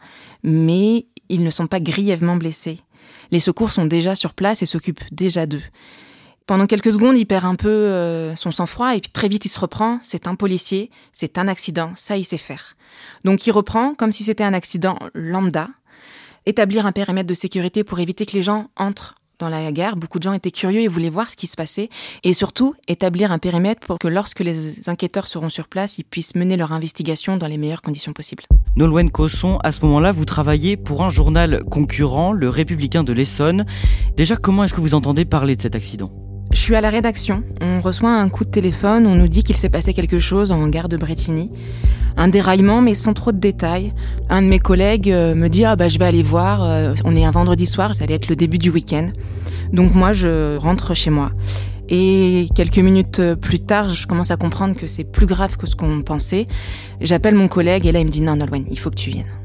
mais 0.44 1.06
ils 1.30 1.44
ne 1.44 1.52
sont 1.52 1.68
pas 1.68 1.80
grièvement 1.80 2.36
blessés. 2.36 2.80
Les 3.32 3.40
secours 3.40 3.72
sont 3.72 3.86
déjà 3.86 4.16
sur 4.16 4.34
place 4.34 4.62
et 4.62 4.66
s'occupent 4.66 5.04
déjà 5.12 5.46
d'eux. 5.46 5.64
Pendant 6.50 6.66
quelques 6.66 6.94
secondes, 6.94 7.16
il 7.16 7.28
perd 7.28 7.46
un 7.46 7.54
peu 7.54 7.70
euh, 7.70 8.36
son 8.36 8.52
sang-froid 8.52 8.96
et 8.96 9.02
puis 9.02 9.12
très 9.12 9.28
vite 9.28 9.46
il 9.46 9.50
se 9.50 9.60
reprend. 9.60 10.00
C'est 10.02 10.26
un 10.26 10.34
policier, 10.34 10.90
c'est 11.14 11.38
un 11.38 11.48
accident, 11.48 11.92
ça 11.96 12.18
il 12.18 12.26
sait 12.26 12.38
faire. 12.38 12.76
Donc 13.24 13.46
il 13.46 13.52
reprend 13.52 13.94
comme 13.94 14.12
si 14.12 14.24
c'était 14.24 14.44
un 14.44 14.56
accident 14.56 14.98
lambda. 15.14 15.68
Établir 16.48 16.88
un 16.88 16.92
périmètre 16.92 17.28
de 17.28 17.36
sécurité 17.36 17.84
pour 17.84 18.00
éviter 18.00 18.26
que 18.26 18.32
les 18.32 18.42
gens 18.42 18.66
entrent 18.78 19.14
dans 19.38 19.48
la 19.48 19.72
gare. 19.72 19.96
Beaucoup 19.96 20.18
de 20.18 20.24
gens 20.24 20.34
étaient 20.34 20.50
curieux 20.50 20.82
et 20.82 20.88
voulaient 20.88 21.12
voir 21.12 21.30
ce 21.30 21.36
qui 21.36 21.46
se 21.46 21.56
passait. 21.56 21.90
Et 22.24 22.34
surtout, 22.34 22.74
établir 22.88 23.32
un 23.32 23.38
périmètre 23.38 23.86
pour 23.86 24.00
que 24.00 24.08
lorsque 24.08 24.40
les 24.40 24.90
enquêteurs 24.90 25.28
seront 25.28 25.50
sur 25.50 25.68
place, 25.68 26.00
ils 26.00 26.04
puissent 26.04 26.34
mener 26.34 26.58
leur 26.58 26.74
investigation 26.74 27.38
dans 27.38 27.46
les 27.46 27.60
meilleures 27.60 27.84
conditions 27.84 28.14
possibles. 28.14 28.46
Nolwenn 28.76 29.12
Cosson, 29.12 29.60
à 29.64 29.72
ce 29.72 29.82
moment-là, 29.86 30.14
vous 30.14 30.26
travaillez 30.26 30.78
pour 30.78 31.04
un 31.04 31.12
journal 31.12 31.64
concurrent, 31.66 32.32
le 32.32 32.50
Républicain 32.50 33.04
de 33.04 33.14
l'Essonne. 33.14 33.68
Déjà, 34.18 34.36
comment 34.36 34.64
est-ce 34.64 34.74
que 34.74 34.82
vous 34.82 34.96
entendez 34.96 35.26
parler 35.26 35.56
de 35.56 35.62
cet 35.62 35.76
accident? 35.76 36.12
Je 36.52 36.60
suis 36.60 36.76
à 36.76 36.82
la 36.82 36.90
rédaction. 36.90 37.44
On 37.62 37.80
reçoit 37.80 38.12
un 38.12 38.28
coup 38.28 38.44
de 38.44 38.50
téléphone. 38.50 39.06
On 39.06 39.16
nous 39.16 39.28
dit 39.28 39.44
qu'il 39.44 39.56
s'est 39.56 39.70
passé 39.70 39.94
quelque 39.94 40.20
chose 40.20 40.52
en 40.52 40.68
gare 40.68 40.90
de 40.90 40.98
Bretigny. 40.98 41.52
Un 42.18 42.28
déraillement, 42.28 42.82
mais 42.82 42.96
sans 42.96 43.14
trop 43.14 43.32
de 43.32 43.38
détails. 43.38 43.94
Un 44.30 44.42
de 44.42 44.48
mes 44.48 44.60
collègues 44.60 45.12
euh, 45.12 45.36
me 45.36 45.48
dit 45.48 45.64
ah 45.64 45.76
bah 45.76 45.88
je 45.88 46.00
vais 46.00 46.06
aller 46.06 46.24
voir. 46.24 46.64
Euh, 46.64 46.94
on 47.06 47.16
est 47.16 47.24
un 47.24 47.32
vendredi 47.32 47.66
soir. 47.66 47.94
Ça 47.94 48.04
allait 48.04 48.16
être 48.16 48.30
le 48.30 48.36
début 48.36 48.58
du 48.58 48.72
week-end. 48.72 49.12
Donc 49.72 49.94
moi 49.94 50.12
je 50.12 50.58
rentre 50.58 50.96
chez 50.96 51.12
moi. 51.12 51.32
Et 51.88 52.48
quelques 52.56 52.78
minutes 52.78 53.22
plus 53.42 53.60
tard, 53.60 53.90
je 53.90 54.06
commence 54.06 54.32
à 54.32 54.38
comprendre 54.38 54.76
que 54.76 54.86
c'est 54.86 55.04
plus 55.04 55.26
grave 55.26 55.58
que 55.58 55.68
ce 55.68 55.76
qu'on 55.76 56.02
pensait. 56.02 56.48
J'appelle 57.02 57.36
mon 57.36 57.48
collègue 57.48 57.86
et 57.88 57.92
là 57.92 58.00
il 58.00 58.06
me 58.06 58.12
dit 58.12 58.22
non 58.22 58.36
Nolwenn, 58.36 58.66
il 58.70 58.78
faut 58.78 58.90
que 58.90 58.96
tu 58.96 59.10
viennes. 59.10 59.39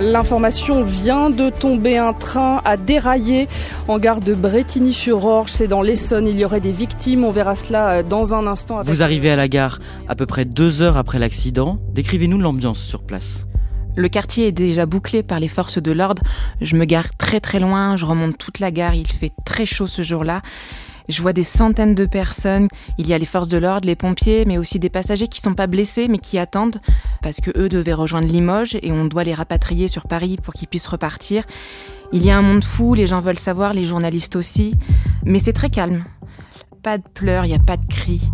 L'information 0.00 0.82
vient 0.82 1.28
de 1.28 1.50
tomber. 1.50 1.98
Un 1.98 2.14
train 2.14 2.62
a 2.64 2.78
déraillé 2.78 3.48
en 3.86 3.98
gare 3.98 4.20
de 4.20 4.32
Bretigny-sur-Orge. 4.32 5.50
C'est 5.50 5.68
dans 5.68 5.82
l'Essonne. 5.82 6.26
Il 6.26 6.38
y 6.38 6.44
aurait 6.44 6.60
des 6.60 6.72
victimes. 6.72 7.22
On 7.22 7.30
verra 7.30 7.54
cela 7.54 7.98
euh, 7.98 8.02
dans 8.02 8.32
un 8.34 8.46
instant. 8.46 8.80
Vous 8.82 9.02
arrivez 9.02 9.30
à 9.30 9.36
la 9.36 9.48
gare 9.48 9.78
à 10.08 10.14
peu 10.14 10.24
près 10.24 10.46
deux 10.46 10.80
heures 10.80 10.96
après 10.96 11.18
l'accident. 11.18 11.78
Décrivez-nous 11.92 12.38
l'ambiance 12.38 12.80
sur 12.80 13.02
place. 13.02 13.46
Le 13.96 14.08
quartier 14.08 14.46
est 14.46 14.52
déjà 14.52 14.86
bouclé 14.86 15.22
par 15.22 15.38
les 15.38 15.48
forces 15.48 15.82
de 15.82 15.92
l'ordre. 15.92 16.22
Je 16.62 16.76
me 16.76 16.86
gare 16.86 17.14
très 17.18 17.40
très 17.40 17.60
loin, 17.60 17.96
je 17.96 18.06
remonte 18.06 18.38
toute 18.38 18.60
la 18.60 18.70
gare, 18.70 18.94
il 18.94 19.06
fait 19.06 19.32
très 19.44 19.66
chaud 19.66 19.88
ce 19.88 20.02
jour-là. 20.02 20.42
Je 21.10 21.22
vois 21.22 21.32
des 21.32 21.44
centaines 21.44 21.96
de 21.96 22.06
personnes. 22.06 22.68
Il 22.96 23.08
y 23.08 23.14
a 23.14 23.18
les 23.18 23.24
forces 23.24 23.48
de 23.48 23.58
l'ordre, 23.58 23.86
les 23.86 23.96
pompiers, 23.96 24.44
mais 24.46 24.58
aussi 24.58 24.78
des 24.78 24.90
passagers 24.90 25.26
qui 25.26 25.40
sont 25.40 25.54
pas 25.54 25.66
blessés, 25.66 26.06
mais 26.08 26.18
qui 26.18 26.38
attendent 26.38 26.80
parce 27.20 27.40
que 27.40 27.50
eux 27.58 27.68
devaient 27.68 27.92
rejoindre 27.92 28.28
Limoges 28.28 28.76
et 28.80 28.92
on 28.92 29.04
doit 29.06 29.24
les 29.24 29.34
rapatrier 29.34 29.88
sur 29.88 30.06
Paris 30.06 30.36
pour 30.40 30.54
qu'ils 30.54 30.68
puissent 30.68 30.86
repartir. 30.86 31.44
Il 32.12 32.24
y 32.24 32.30
a 32.30 32.38
un 32.38 32.42
monde 32.42 32.64
fou, 32.64 32.94
les 32.94 33.08
gens 33.08 33.20
veulent 33.20 33.38
savoir, 33.38 33.72
les 33.72 33.84
journalistes 33.84 34.36
aussi, 34.36 34.74
mais 35.24 35.40
c'est 35.40 35.52
très 35.52 35.68
calme. 35.68 36.04
Pas 36.82 36.98
de 36.98 37.04
pleurs, 37.12 37.44
il 37.44 37.48
n'y 37.48 37.54
a 37.54 37.58
pas 37.58 37.76
de 37.76 37.86
cris. 37.86 38.30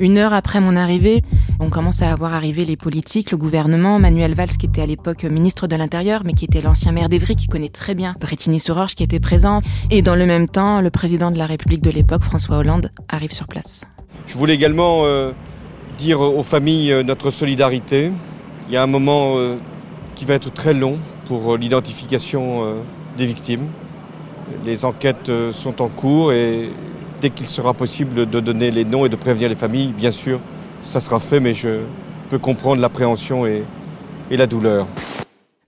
Une 0.00 0.16
heure 0.16 0.32
après 0.32 0.62
mon 0.62 0.76
arrivée, 0.76 1.22
on 1.60 1.68
commence 1.68 2.00
à 2.00 2.10
avoir 2.10 2.32
arrivé 2.32 2.64
les 2.64 2.78
politiques, 2.78 3.32
le 3.32 3.36
gouvernement, 3.36 3.98
Manuel 3.98 4.32
Valls 4.32 4.56
qui 4.58 4.64
était 4.64 4.80
à 4.80 4.86
l'époque 4.86 5.24
ministre 5.24 5.66
de 5.66 5.76
l'Intérieur, 5.76 6.22
mais 6.24 6.32
qui 6.32 6.46
était 6.46 6.62
l'ancien 6.62 6.90
maire 6.90 7.10
d'Evry, 7.10 7.36
qui 7.36 7.48
connaît 7.48 7.68
très 7.68 7.94
bien 7.94 8.14
Bretigny-sur-Orge, 8.18 8.94
qui 8.94 9.02
était 9.02 9.20
présent. 9.20 9.60
Et 9.90 10.00
dans 10.00 10.16
le 10.16 10.24
même 10.24 10.48
temps, 10.48 10.80
le 10.80 10.88
président 10.88 11.30
de 11.30 11.36
la 11.36 11.44
République 11.44 11.82
de 11.82 11.90
l'époque, 11.90 12.22
François 12.22 12.56
Hollande, 12.56 12.90
arrive 13.10 13.30
sur 13.30 13.46
place. 13.46 13.84
Je 14.26 14.38
voulais 14.38 14.54
également 14.54 15.02
euh, 15.04 15.32
dire 15.98 16.22
aux 16.22 16.42
familles 16.42 16.92
euh, 16.92 17.02
notre 17.02 17.30
solidarité. 17.30 18.10
Il 18.68 18.72
y 18.72 18.78
a 18.78 18.82
un 18.82 18.86
moment 18.86 19.34
euh, 19.36 19.56
qui 20.14 20.24
va 20.24 20.32
être 20.32 20.50
très 20.50 20.72
long 20.72 20.96
pour 21.26 21.58
l'identification 21.58 22.76
des 23.18 23.26
victimes. 23.26 23.66
Les 24.64 24.84
enquêtes 24.84 25.30
sont 25.52 25.80
en 25.80 25.88
cours 25.88 26.32
et 26.32 26.70
dès 27.20 27.30
qu'il 27.30 27.46
sera 27.46 27.74
possible 27.74 28.28
de 28.28 28.40
donner 28.40 28.70
les 28.70 28.84
noms 28.84 29.04
et 29.04 29.08
de 29.08 29.16
prévenir 29.16 29.48
les 29.48 29.54
familles, 29.54 29.88
bien 29.88 30.10
sûr, 30.10 30.40
ça 30.82 31.00
sera 31.00 31.20
fait, 31.20 31.40
mais 31.40 31.54
je, 31.54 31.80
peut 32.30 32.38
comprendre 32.38 32.80
l'appréhension 32.80 33.44
et 33.44 33.64
la 34.30 34.46
douleur. 34.46 34.86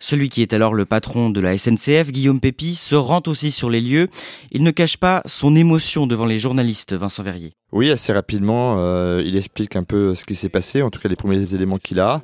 Celui 0.04 0.30
qui 0.30 0.42
est 0.42 0.52
alors 0.52 0.74
le 0.74 0.84
patron 0.84 1.30
de 1.30 1.40
la 1.40 1.56
SNCF, 1.56 2.10
Guillaume 2.10 2.40
Pépi, 2.40 2.74
se 2.74 2.96
rend 2.96 3.22
aussi 3.28 3.52
sur 3.52 3.70
les 3.70 3.80
lieux. 3.80 4.08
Il 4.50 4.64
ne 4.64 4.72
cache 4.72 4.96
pas 4.96 5.22
son 5.26 5.54
émotion 5.54 6.08
devant 6.08 6.26
les 6.26 6.40
journalistes, 6.40 6.92
Vincent 6.92 7.22
Verrier. 7.22 7.52
Oui, 7.70 7.88
assez 7.88 8.12
rapidement, 8.12 8.78
euh, 8.78 9.22
il 9.24 9.36
explique 9.36 9.76
un 9.76 9.84
peu 9.84 10.16
ce 10.16 10.24
qui 10.24 10.34
s'est 10.34 10.48
passé, 10.48 10.82
en 10.82 10.90
tout 10.90 10.98
cas 10.98 11.08
les 11.08 11.14
premiers 11.14 11.54
éléments 11.54 11.78
qu'il 11.78 12.00
a. 12.00 12.22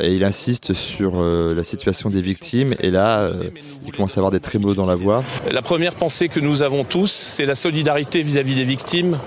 Et 0.00 0.14
il 0.14 0.24
insiste 0.24 0.72
sur 0.72 1.20
euh, 1.20 1.54
la 1.54 1.62
situation 1.62 2.08
des 2.08 2.22
victimes 2.22 2.74
et 2.80 2.90
là, 2.90 3.18
euh, 3.18 3.50
il 3.84 3.92
commence 3.92 4.16
à 4.16 4.20
avoir 4.20 4.30
des 4.30 4.40
trémolos 4.40 4.74
dans 4.74 4.86
la 4.86 4.94
voix. 4.94 5.22
La 5.50 5.60
première 5.60 5.96
pensée 5.96 6.28
que 6.28 6.40
nous 6.40 6.62
avons 6.62 6.84
tous, 6.84 7.10
c'est 7.10 7.44
la 7.44 7.54
solidarité 7.54 8.22
vis-à-vis 8.22 8.54
des 8.54 8.64
victimes 8.64 9.18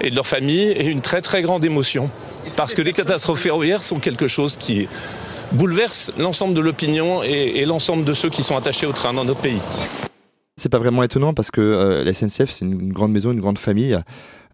et 0.00 0.08
de 0.08 0.16
leurs 0.16 0.26
familles 0.26 0.70
et 0.70 0.86
une 0.86 1.02
très 1.02 1.20
très 1.20 1.42
grande 1.42 1.62
émotion. 1.66 2.08
Parce 2.56 2.72
que 2.72 2.80
les 2.80 2.94
catastrophes 2.94 3.40
ferroviaires 3.40 3.82
sont 3.82 3.98
quelque 3.98 4.28
chose 4.28 4.56
qui 4.56 4.88
bouleverse 5.54 6.12
l'ensemble 6.18 6.54
de 6.54 6.60
l'opinion 6.60 7.22
et, 7.22 7.52
et 7.56 7.64
l'ensemble 7.64 8.04
de 8.04 8.14
ceux 8.14 8.28
qui 8.28 8.42
sont 8.42 8.56
attachés 8.56 8.86
au 8.86 8.92
train 8.92 9.12
dans 9.12 9.24
notre 9.24 9.40
pays. 9.40 9.60
C'est 10.56 10.68
pas 10.68 10.78
vraiment 10.78 11.02
étonnant 11.02 11.34
parce 11.34 11.50
que 11.50 11.60
euh, 11.60 12.04
la 12.04 12.12
SNCF, 12.12 12.50
c'est 12.50 12.64
une, 12.64 12.80
une 12.80 12.92
grande 12.92 13.12
maison, 13.12 13.32
une 13.32 13.40
grande 13.40 13.58
famille. 13.58 13.98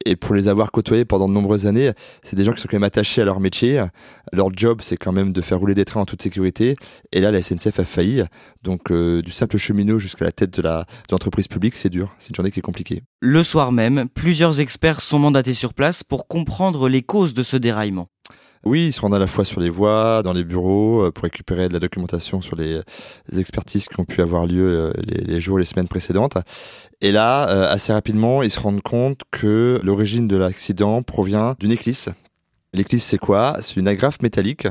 Et 0.06 0.16
pour 0.16 0.34
les 0.34 0.48
avoir 0.48 0.72
côtoyés 0.72 1.04
pendant 1.04 1.28
de 1.28 1.34
nombreuses 1.34 1.66
années, 1.66 1.92
c'est 2.22 2.34
des 2.34 2.44
gens 2.44 2.52
qui 2.52 2.62
sont 2.62 2.68
quand 2.70 2.76
même 2.76 2.84
attachés 2.84 3.20
à 3.20 3.26
leur 3.26 3.38
métier. 3.38 3.84
Leur 4.32 4.48
job, 4.54 4.80
c'est 4.82 4.96
quand 4.96 5.12
même 5.12 5.32
de 5.32 5.40
faire 5.42 5.58
rouler 5.58 5.74
des 5.74 5.84
trains 5.84 6.00
en 6.00 6.06
toute 6.06 6.22
sécurité. 6.22 6.76
Et 7.12 7.20
là, 7.20 7.30
la 7.30 7.42
SNCF 7.42 7.78
a 7.78 7.84
failli. 7.84 8.22
Donc, 8.62 8.90
euh, 8.90 9.20
du 9.20 9.30
simple 9.30 9.58
cheminot 9.58 9.98
jusqu'à 9.98 10.24
la 10.24 10.32
tête 10.32 10.58
de 10.58 10.62
l'entreprise 11.10 11.48
publique, 11.48 11.76
c'est 11.76 11.90
dur. 11.90 12.14
C'est 12.18 12.30
une 12.30 12.34
journée 12.34 12.50
qui 12.50 12.60
est 12.60 12.62
compliquée. 12.62 13.02
Le 13.20 13.42
soir 13.42 13.72
même, 13.72 14.08
plusieurs 14.08 14.60
experts 14.60 15.02
sont 15.02 15.18
mandatés 15.18 15.52
sur 15.52 15.74
place 15.74 16.02
pour 16.02 16.28
comprendre 16.28 16.88
les 16.88 17.02
causes 17.02 17.34
de 17.34 17.42
ce 17.42 17.58
déraillement. 17.58 18.08
Oui, 18.64 18.88
ils 18.88 18.92
se 18.92 19.00
rendent 19.00 19.14
à 19.14 19.18
la 19.18 19.26
fois 19.26 19.46
sur 19.46 19.60
les 19.60 19.70
voies, 19.70 20.22
dans 20.22 20.34
les 20.34 20.44
bureaux, 20.44 21.06
euh, 21.06 21.10
pour 21.10 21.24
récupérer 21.24 21.68
de 21.68 21.72
la 21.72 21.78
documentation 21.78 22.42
sur 22.42 22.56
les, 22.56 22.80
expertises 23.36 23.86
qui 23.88 23.98
ont 23.98 24.04
pu 24.04 24.20
avoir 24.20 24.46
lieu 24.46 24.68
euh, 24.68 24.92
les, 25.02 25.24
les 25.24 25.40
jours 25.40 25.58
et 25.58 25.62
les 25.62 25.66
semaines 25.66 25.88
précédentes. 25.88 26.36
Et 27.00 27.10
là, 27.10 27.48
euh, 27.48 27.72
assez 27.72 27.92
rapidement, 27.92 28.42
ils 28.42 28.50
se 28.50 28.60
rendent 28.60 28.82
compte 28.82 29.22
que 29.30 29.80
l'origine 29.82 30.28
de 30.28 30.36
l'accident 30.36 31.02
provient 31.02 31.54
d'une 31.58 31.72
éclisse. 31.72 32.10
L'éclisse, 32.72 33.04
c'est 33.04 33.18
quoi? 33.18 33.56
C'est 33.60 33.76
une 33.76 33.88
agrafe 33.88 34.22
métallique 34.22 34.68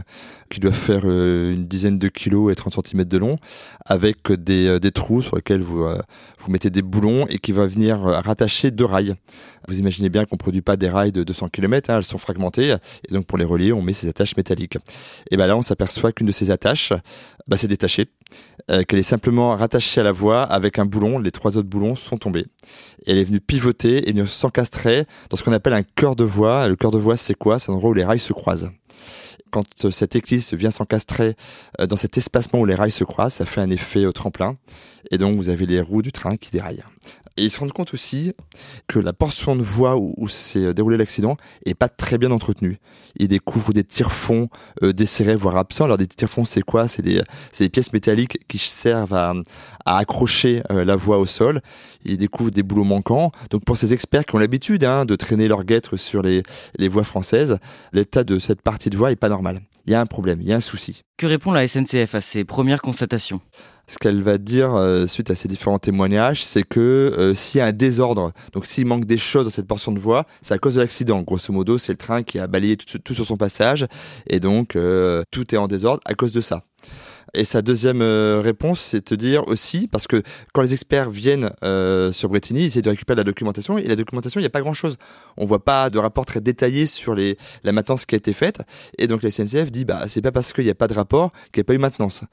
qui 0.49 0.61
doit 0.61 0.71
faire 0.71 1.01
euh, 1.03 1.53
une 1.53 1.67
dizaine 1.67 1.99
de 1.99 2.07
kilos 2.07 2.49
et 2.49 2.55
30 2.55 2.87
cm 2.87 3.03
de 3.03 3.17
long, 3.17 3.35
avec 3.85 4.31
des, 4.31 4.67
euh, 4.67 4.79
des 4.79 4.91
trous 4.91 5.21
sur 5.21 5.35
lesquels 5.35 5.61
vous, 5.61 5.83
euh, 5.83 6.01
vous 6.39 6.49
mettez 6.49 6.69
des 6.69 6.81
boulons 6.81 7.27
et 7.27 7.39
qui 7.39 7.51
va 7.51 7.67
venir 7.67 7.99
rattacher 7.99 8.71
deux 8.71 8.85
rails. 8.85 9.15
Vous 9.67 9.79
imaginez 9.79 10.07
bien 10.07 10.23
qu'on 10.23 10.37
produit 10.37 10.61
pas 10.61 10.77
des 10.77 10.89
rails 10.89 11.11
de 11.11 11.23
200 11.23 11.49
km, 11.49 11.89
elles 11.89 12.05
sont 12.05 12.17
fragmentées, 12.17 12.77
et 13.09 13.13
donc 13.13 13.25
pour 13.25 13.37
les 13.37 13.43
relier, 13.43 13.73
on 13.73 13.81
met 13.81 13.91
ces 13.91 14.07
attaches 14.07 14.37
métalliques. 14.37 14.77
Et 15.29 15.35
ben 15.35 15.47
là, 15.47 15.57
on 15.57 15.61
s'aperçoit 15.61 16.13
qu'une 16.13 16.27
de 16.27 16.31
ces 16.31 16.51
attaches, 16.51 16.93
bah, 17.47 17.57
c'est 17.57 17.67
détachée, 17.67 18.05
euh, 18.71 18.83
qu'elle 18.83 18.99
est 18.99 19.03
simplement 19.03 19.55
rattachée 19.55 20.01
à 20.01 20.03
la 20.03 20.11
voie 20.11 20.43
avec 20.43 20.79
un 20.79 20.85
boulon. 20.85 21.19
Les 21.19 21.31
trois 21.31 21.57
autres 21.57 21.67
boulons 21.67 21.95
sont 21.95 22.17
tombés. 22.17 22.45
Et 23.05 23.11
elle 23.11 23.17
est 23.17 23.23
venue 23.23 23.39
pivoter 23.39 24.09
et 24.09 24.25
s'encastrer 24.27 25.05
dans 25.29 25.37
ce 25.37 25.43
qu'on 25.43 25.53
appelle 25.53 25.73
un 25.73 25.83
cœur 25.83 26.15
de 26.15 26.23
voie. 26.23 26.67
Le 26.67 26.75
cœur 26.75 26.91
de 26.91 26.97
voie, 26.97 27.17
c'est 27.17 27.33
quoi? 27.33 27.59
C'est 27.59 27.71
un 27.71 27.75
endroit 27.75 27.91
où 27.91 27.95
les 27.95 28.05
rails 28.05 28.19
se 28.19 28.33
croisent. 28.33 28.71
Quand 29.51 29.65
euh, 29.85 29.91
cette 29.91 30.15
éclisse 30.15 30.53
vient 30.53 30.69
s'encastrer 30.69 31.35
euh, 31.79 31.87
dans 31.87 31.95
cet 31.95 32.17
espacement 32.17 32.59
où 32.59 32.65
les 32.65 32.75
rails 32.75 32.91
se 32.91 33.03
croisent, 33.03 33.33
ça 33.33 33.45
fait 33.45 33.61
un 33.61 33.71
effet 33.71 34.05
tremplin. 34.13 34.57
Et 35.11 35.17
donc, 35.17 35.35
vous 35.37 35.49
avez 35.49 35.65
les 35.65 35.81
roues 35.81 36.01
du 36.01 36.11
train 36.11 36.37
qui 36.37 36.51
déraillent. 36.51 36.83
Et 37.39 37.43
ils 37.43 37.49
se 37.49 37.59
rendent 37.59 37.71
compte 37.71 37.93
aussi 37.93 38.33
que 38.87 38.99
la 38.99 39.13
portion 39.13 39.55
de 39.55 39.61
voie 39.61 39.95
où, 39.95 40.27
s'est 40.27 40.59
euh, 40.65 40.73
déroulé 40.73 40.97
l'accident 40.97 41.37
est 41.65 41.73
pas 41.73 41.87
très 41.87 42.17
bien 42.17 42.31
entretenue. 42.31 42.79
Ils 43.15 43.29
découvrent 43.29 43.71
des 43.71 43.85
tire-fonds 43.85 44.49
euh, 44.83 44.91
desserrés, 44.91 45.37
voire 45.37 45.55
absents. 45.55 45.85
Alors 45.85 45.97
des 45.97 46.05
tire-fonds, 46.05 46.43
c'est 46.43 46.63
quoi? 46.63 46.89
C'est 46.89 47.01
des, 47.01 47.21
pièces 47.69 47.93
métalliques 47.93 48.39
qui 48.49 48.57
servent 48.57 49.13
à, 49.13 49.33
à 49.85 49.97
accrocher 49.97 50.63
euh, 50.69 50.83
la 50.83 50.97
voie 50.97 51.17
au 51.17 51.25
sol. 51.25 51.61
Ils 52.03 52.17
découvrent 52.17 52.51
des 52.51 52.61
boulots 52.61 52.83
manquants. 52.83 53.31
Donc 53.51 53.63
pour 53.63 53.77
ces 53.77 53.93
experts 53.93 54.25
qui 54.25 54.35
ont 54.35 54.39
l'habitude 54.39 54.83
hein, 54.83 55.05
de 55.05 55.15
traîner 55.15 55.47
leur 55.47 55.63
guêtre 55.63 55.95
sur 55.95 56.21
les, 56.21 56.43
les 56.77 56.89
voies 56.89 57.05
françaises, 57.05 57.57
l'état 57.93 58.25
de 58.25 58.37
cette 58.37 58.61
partie 58.61 58.89
de 58.89 58.97
voie 58.97 59.13
est 59.13 59.15
pas 59.15 59.29
normal. 59.29 59.61
Il 59.85 59.93
y 59.93 59.95
a 59.95 60.01
un 60.01 60.05
problème, 60.05 60.39
il 60.41 60.47
y 60.47 60.53
a 60.53 60.57
un 60.57 60.61
souci. 60.61 61.03
Que 61.17 61.25
répond 61.25 61.51
la 61.51 61.67
SNCF 61.67 62.15
à 62.15 62.21
ces 62.21 62.43
premières 62.43 62.81
constatations? 62.81 63.39
Ce 63.89 63.97
qu'elle 63.97 64.21
va 64.21 64.37
dire 64.37 64.75
euh, 64.75 65.07
suite 65.07 65.31
à 65.31 65.35
ces 65.35 65.47
différents 65.47 65.79
témoignages, 65.79 66.45
c'est 66.45 66.61
que 66.61 66.79
euh, 66.79 67.33
s'il 67.33 67.57
y 67.57 67.61
a 67.61 67.65
un 67.65 67.71
désordre, 67.71 68.33
donc 68.53 68.67
s'il 68.67 68.85
manque 68.85 69.05
des 69.05 69.17
choses 69.17 69.45
dans 69.45 69.49
cette 69.49 69.65
portion 69.65 69.91
de 69.91 69.97
voie, 69.97 70.27
c'est 70.43 70.53
à 70.53 70.59
cause 70.59 70.75
de 70.75 70.79
l'accident. 70.79 71.23
Grosso 71.23 71.51
modo, 71.51 71.79
c'est 71.79 71.93
le 71.93 71.97
train 71.97 72.21
qui 72.21 72.37
a 72.37 72.45
balayé 72.45 72.77
tout, 72.77 73.13
sur 73.15 73.25
son 73.25 73.35
passage, 73.35 73.87
et 74.27 74.39
donc 74.39 74.75
euh, 74.75 75.23
tout 75.31 75.55
est 75.55 75.57
en 75.57 75.67
désordre 75.67 76.01
à 76.05 76.13
cause 76.13 76.33
de 76.33 76.39
ça. 76.39 76.65
Et 77.33 77.45
sa 77.45 77.63
deuxième 77.63 78.01
réponse, 78.01 78.79
c'est 78.79 79.11
de 79.11 79.15
dire 79.15 79.47
aussi, 79.47 79.87
parce 79.87 80.05
que 80.05 80.21
quand 80.53 80.61
les 80.61 80.73
experts 80.73 81.11
viennent 81.11 81.51
sur 82.11 82.29
Bretigny, 82.29 82.61
ils 82.61 82.65
essaient 82.67 82.81
de 82.81 82.89
récupérer 82.89 83.17
la 83.17 83.23
documentation, 83.23 83.77
et 83.77 83.85
la 83.85 83.95
documentation, 83.95 84.39
il 84.39 84.43
n'y 84.43 84.47
a 84.47 84.51
pas 84.51 84.61
grand-chose. 84.61 84.97
On 85.37 85.45
voit 85.45 85.63
pas 85.63 85.91
de 85.91 85.99
rapport 85.99 86.25
très 86.25 86.41
détaillé 86.41 86.87
sur 86.87 87.15
la 87.15 87.71
maintenance 87.71 88.05
qui 88.05 88.15
a 88.15 88.17
été 88.17 88.33
faite, 88.33 88.61
et 88.97 89.05
donc 89.05 89.21
la 89.21 89.29
SNCF 89.29 89.71
dit, 89.71 89.85
bah 89.85 90.05
c'est 90.07 90.21
pas 90.21 90.31
parce 90.31 90.53
qu'il 90.53 90.63
n'y 90.63 90.71
a 90.71 90.75
pas 90.75 90.87
de 90.87 90.95
rapport 90.95 91.31
qu'il 91.51 91.61
n'y 91.61 91.61
a 91.61 91.65
pas 91.65 91.75
eu 91.75 91.79
maintenance. 91.79 92.23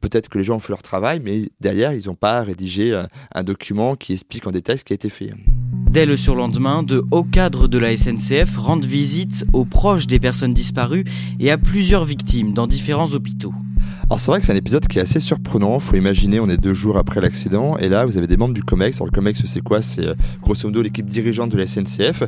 Peut-être 0.00 0.28
que 0.28 0.38
les 0.38 0.44
gens 0.44 0.56
ont 0.56 0.60
fait 0.60 0.72
leur 0.72 0.82
travail, 0.82 1.20
mais 1.22 1.48
derrière, 1.60 1.92
ils 1.92 2.06
n'ont 2.06 2.14
pas 2.14 2.42
rédigé 2.42 2.92
euh, 2.92 3.04
un 3.34 3.42
document 3.42 3.96
qui 3.96 4.14
explique 4.14 4.46
en 4.46 4.50
détail 4.50 4.78
ce 4.78 4.84
qui 4.84 4.92
a 4.92 4.94
été 4.94 5.10
fait. 5.10 5.32
Dès 5.90 6.06
le 6.06 6.16
surlendemain, 6.16 6.82
de 6.82 7.02
hauts 7.10 7.24
cadres 7.24 7.68
de 7.68 7.78
la 7.78 7.96
SNCF 7.96 8.56
rendent 8.56 8.84
visite 8.84 9.44
aux 9.52 9.64
proches 9.64 10.06
des 10.06 10.20
personnes 10.20 10.54
disparues 10.54 11.04
et 11.40 11.50
à 11.50 11.58
plusieurs 11.58 12.04
victimes 12.04 12.54
dans 12.54 12.66
différents 12.66 13.12
hôpitaux. 13.12 13.52
Alors 14.10 14.18
c'est 14.18 14.32
vrai 14.32 14.40
que 14.40 14.46
c'est 14.46 14.52
un 14.52 14.56
épisode 14.56 14.88
qui 14.88 14.98
est 14.98 15.02
assez 15.02 15.20
surprenant. 15.20 15.78
Faut 15.78 15.94
imaginer, 15.94 16.40
on 16.40 16.48
est 16.48 16.56
deux 16.56 16.74
jours 16.74 16.98
après 16.98 17.20
l'accident, 17.20 17.76
et 17.76 17.88
là 17.88 18.04
vous 18.04 18.18
avez 18.18 18.26
des 18.26 18.36
membres 18.36 18.54
du 18.54 18.64
Comex. 18.64 18.96
Alors 18.96 19.06
le 19.06 19.12
Comex, 19.12 19.40
c'est 19.46 19.60
quoi? 19.60 19.82
C'est 19.82 20.04
euh, 20.04 20.14
grosso 20.42 20.66
modo 20.66 20.82
l'équipe 20.82 21.06
dirigeante 21.06 21.50
de 21.50 21.56
la 21.56 21.64
SNCF 21.64 22.24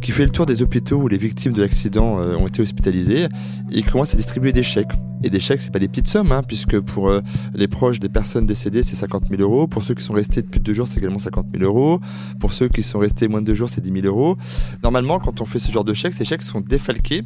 qui 0.00 0.12
fait 0.12 0.22
le 0.22 0.30
tour 0.30 0.46
des 0.46 0.62
hôpitaux 0.62 0.98
où 0.98 1.08
les 1.08 1.18
victimes 1.18 1.52
de 1.52 1.60
l'accident 1.60 2.20
euh, 2.20 2.36
ont 2.36 2.46
été 2.46 2.62
hospitalisées 2.62 3.26
et 3.72 3.82
qui 3.82 3.90
commence 3.90 4.14
à 4.14 4.16
distribuer 4.16 4.52
des 4.52 4.62
chèques. 4.62 4.92
Et 5.24 5.30
des 5.30 5.40
chèques, 5.40 5.60
c'est 5.60 5.72
pas 5.72 5.80
des 5.80 5.88
petites 5.88 6.06
sommes, 6.06 6.30
hein, 6.30 6.44
puisque 6.46 6.78
pour 6.78 7.08
euh, 7.08 7.20
les 7.52 7.66
proches 7.66 7.98
des 7.98 8.08
personnes 8.08 8.46
décédées, 8.46 8.84
c'est 8.84 8.94
50 8.94 9.24
000 9.28 9.42
euros. 9.42 9.66
Pour 9.66 9.82
ceux 9.82 9.94
qui 9.94 10.04
sont 10.04 10.12
restés 10.12 10.40
depuis 10.40 10.60
deux 10.60 10.72
jours, 10.72 10.86
c'est 10.86 10.98
également 10.98 11.18
50 11.18 11.46
000 11.52 11.64
euros. 11.64 11.98
Pour 12.38 12.52
ceux 12.52 12.68
qui 12.68 12.84
sont 12.84 13.00
restés 13.00 13.26
moins 13.26 13.40
de 13.40 13.46
deux 13.46 13.56
jours, 13.56 13.70
c'est 13.70 13.80
10 13.80 14.02
000 14.02 14.06
euros. 14.06 14.36
Normalement, 14.84 15.18
quand 15.18 15.40
on 15.40 15.46
fait 15.46 15.58
ce 15.58 15.72
genre 15.72 15.82
de 15.82 15.94
chèques, 15.94 16.14
ces 16.14 16.24
chèques 16.24 16.42
sont 16.42 16.60
défalqués 16.60 17.24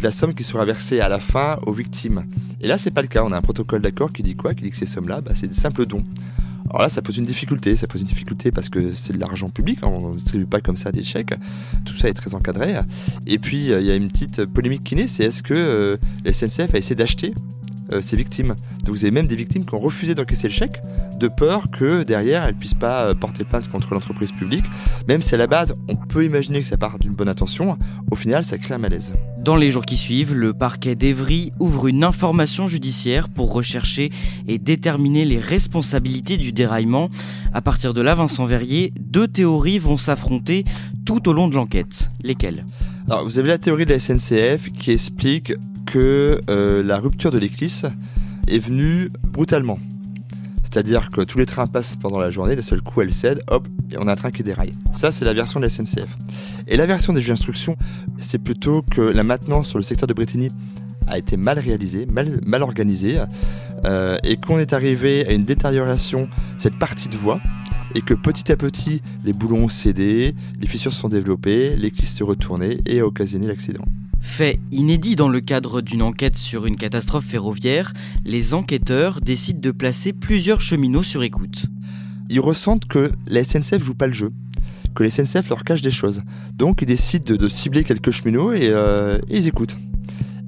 de 0.00 0.04
la 0.04 0.10
somme 0.10 0.34
qui 0.34 0.44
sera 0.44 0.64
versée 0.64 1.00
à 1.00 1.08
la 1.08 1.20
fin 1.20 1.56
aux 1.66 1.72
victimes. 1.72 2.24
Et 2.60 2.66
là, 2.66 2.78
c'est 2.78 2.90
pas 2.90 3.02
le 3.02 3.08
cas. 3.08 3.22
On 3.24 3.32
a 3.32 3.36
un 3.36 3.42
protocole 3.42 3.82
d'accord 3.82 4.12
qui 4.12 4.22
dit 4.22 4.34
quoi? 4.34 4.54
Qui 4.54 4.64
dit 4.64 4.70
que 4.70 4.76
ces 4.76 4.86
sommes-là, 4.86 5.20
bah, 5.20 5.32
c'est 5.34 5.46
des 5.46 5.54
simples 5.54 5.86
dons. 5.86 6.04
Alors 6.70 6.82
là, 6.82 6.88
ça 6.88 7.02
pose 7.02 7.18
une 7.18 7.24
difficulté. 7.26 7.76
Ça 7.76 7.86
pose 7.86 8.00
une 8.00 8.06
difficulté 8.06 8.50
parce 8.50 8.68
que 8.68 8.94
c'est 8.94 9.12
de 9.12 9.20
l'argent 9.20 9.48
public. 9.48 9.78
hein, 9.82 9.88
On 9.88 10.10
ne 10.10 10.14
distribue 10.14 10.46
pas 10.46 10.60
comme 10.60 10.76
ça 10.76 10.90
des 10.92 11.02
chèques. 11.04 11.34
Tout 11.84 11.96
ça 11.96 12.08
est 12.08 12.14
très 12.14 12.34
encadré. 12.34 12.76
Et 13.26 13.38
puis, 13.38 13.72
euh, 13.72 13.80
il 13.80 13.86
y 13.86 13.90
a 13.90 13.94
une 13.94 14.08
petite 14.08 14.46
polémique 14.46 14.84
qui 14.84 14.96
naît. 14.96 15.08
C'est 15.08 15.24
est-ce 15.24 15.42
que 15.42 15.54
euh, 15.54 15.96
la 16.24 16.32
SNCF 16.32 16.74
a 16.74 16.78
essayé 16.78 16.94
d'acheter 16.94 17.34
euh, 17.92 18.00
ces 18.00 18.16
victimes? 18.16 18.54
Donc 18.84 18.96
vous 18.96 19.04
avez 19.04 19.10
même 19.10 19.26
des 19.26 19.36
victimes 19.36 19.66
qui 19.66 19.74
ont 19.74 19.80
refusé 19.80 20.14
d'encaisser 20.14 20.48
le 20.48 20.54
chèque 20.54 20.80
de 21.18 21.28
peur 21.28 21.70
que 21.70 22.02
derrière 22.02 22.44
elles 22.44 22.54
puissent 22.54 22.72
pas 22.72 23.14
porter 23.14 23.44
plainte 23.44 23.68
contre 23.68 23.92
l'entreprise 23.92 24.32
publique. 24.32 24.64
Même 25.08 25.20
si 25.20 25.34
à 25.34 25.38
la 25.38 25.46
base, 25.46 25.74
on 25.88 25.96
peut 25.96 26.24
imaginer 26.24 26.60
que 26.60 26.66
ça 26.66 26.78
part 26.78 26.98
d'une 26.98 27.12
bonne 27.12 27.28
intention, 27.28 27.76
au 28.10 28.16
final, 28.16 28.42
ça 28.44 28.56
crée 28.56 28.72
un 28.74 28.78
malaise. 28.78 29.12
Dans 29.42 29.56
les 29.56 29.70
jours 29.70 29.86
qui 29.86 29.96
suivent, 29.96 30.34
le 30.34 30.52
parquet 30.52 30.94
d'Evry 30.94 31.52
ouvre 31.58 31.86
une 31.88 32.04
information 32.04 32.66
judiciaire 32.66 33.30
pour 33.30 33.54
rechercher 33.54 34.10
et 34.46 34.58
déterminer 34.58 35.24
les 35.24 35.38
responsabilités 35.38 36.36
du 36.36 36.52
déraillement. 36.52 37.08
À 37.54 37.62
partir 37.62 37.94
de 37.94 38.02
là, 38.02 38.14
Vincent 38.14 38.44
Verrier, 38.44 38.92
deux 39.00 39.26
théories 39.26 39.78
vont 39.78 39.96
s'affronter 39.96 40.64
tout 41.06 41.26
au 41.26 41.32
long 41.32 41.48
de 41.48 41.54
l'enquête. 41.54 42.10
Lesquelles? 42.22 42.66
Alors, 43.08 43.24
vous 43.24 43.38
avez 43.38 43.48
la 43.48 43.56
théorie 43.56 43.86
de 43.86 43.94
la 43.94 43.98
SNCF 43.98 44.70
qui 44.72 44.90
explique 44.90 45.54
que 45.86 46.38
euh, 46.50 46.82
la 46.82 46.98
rupture 46.98 47.30
de 47.30 47.38
l'éclisse 47.38 47.86
est 48.46 48.58
venue 48.58 49.08
brutalement. 49.32 49.78
C'est-à-dire 50.70 51.10
que 51.10 51.22
tous 51.22 51.36
les 51.36 51.46
trains 51.46 51.66
passent 51.66 51.96
pendant 52.00 52.18
la 52.18 52.30
journée, 52.30 52.54
d'un 52.54 52.62
seul 52.62 52.80
coup 52.80 53.00
elle 53.00 53.12
cède, 53.12 53.42
hop, 53.48 53.66
et 53.90 53.96
on 53.98 54.06
a 54.06 54.12
un 54.12 54.16
train 54.16 54.30
qui 54.30 54.44
déraille. 54.44 54.72
Ça, 54.92 55.10
c'est 55.10 55.24
la 55.24 55.32
version 55.32 55.58
de 55.58 55.64
la 55.64 55.70
SNCF. 55.70 56.16
Et 56.68 56.76
la 56.76 56.86
version 56.86 57.12
des 57.12 57.20
juges 57.20 57.30
d'instruction, 57.30 57.76
c'est 58.18 58.38
plutôt 58.38 58.82
que 58.82 59.00
la 59.00 59.24
maintenance 59.24 59.68
sur 59.68 59.78
le 59.78 59.84
secteur 59.84 60.06
de 60.06 60.14
Bretigny 60.14 60.50
a 61.08 61.18
été 61.18 61.36
mal 61.36 61.58
réalisée, 61.58 62.06
mal, 62.06 62.62
organisée, 62.62 63.18
euh, 63.84 64.16
et 64.22 64.36
qu'on 64.36 64.60
est 64.60 64.72
arrivé 64.72 65.26
à 65.26 65.32
une 65.32 65.42
détérioration 65.42 66.24
de 66.24 66.28
cette 66.60 66.78
partie 66.78 67.08
de 67.08 67.16
voie, 67.16 67.40
et 67.96 68.00
que 68.00 68.14
petit 68.14 68.52
à 68.52 68.56
petit, 68.56 69.02
les 69.24 69.32
boulons 69.32 69.64
ont 69.64 69.68
cédé, 69.68 70.36
les 70.60 70.68
fissures 70.68 70.92
se 70.92 71.00
sont 71.00 71.08
développées, 71.08 71.74
l'éclisse 71.76 72.14
s'est 72.14 72.22
retournée 72.22 72.78
et 72.86 73.00
a 73.00 73.06
occasionné 73.06 73.48
l'accident. 73.48 73.84
Fait 74.20 74.60
inédit 74.70 75.16
dans 75.16 75.28
le 75.28 75.40
cadre 75.40 75.80
d'une 75.80 76.02
enquête 76.02 76.36
sur 76.36 76.66
une 76.66 76.76
catastrophe 76.76 77.24
ferroviaire, 77.24 77.92
les 78.24 78.54
enquêteurs 78.54 79.20
décident 79.20 79.60
de 79.60 79.70
placer 79.70 80.12
plusieurs 80.12 80.60
cheminots 80.60 81.02
sur 81.02 81.22
écoute. 81.22 81.66
Ils 82.28 82.40
ressentent 82.40 82.86
que 82.86 83.10
la 83.26 83.42
SNCF 83.42 83.82
joue 83.82 83.94
pas 83.94 84.06
le 84.06 84.12
jeu, 84.12 84.30
que 84.94 85.02
la 85.02 85.10
SNCF 85.10 85.48
leur 85.48 85.64
cache 85.64 85.82
des 85.82 85.90
choses. 85.90 86.22
Donc 86.54 86.82
ils 86.82 86.86
décident 86.86 87.34
de, 87.34 87.48
cibler 87.48 87.82
quelques 87.82 88.10
cheminots 88.10 88.52
et, 88.52 88.68
euh, 88.70 89.18
ils 89.28 89.48
écoutent. 89.48 89.76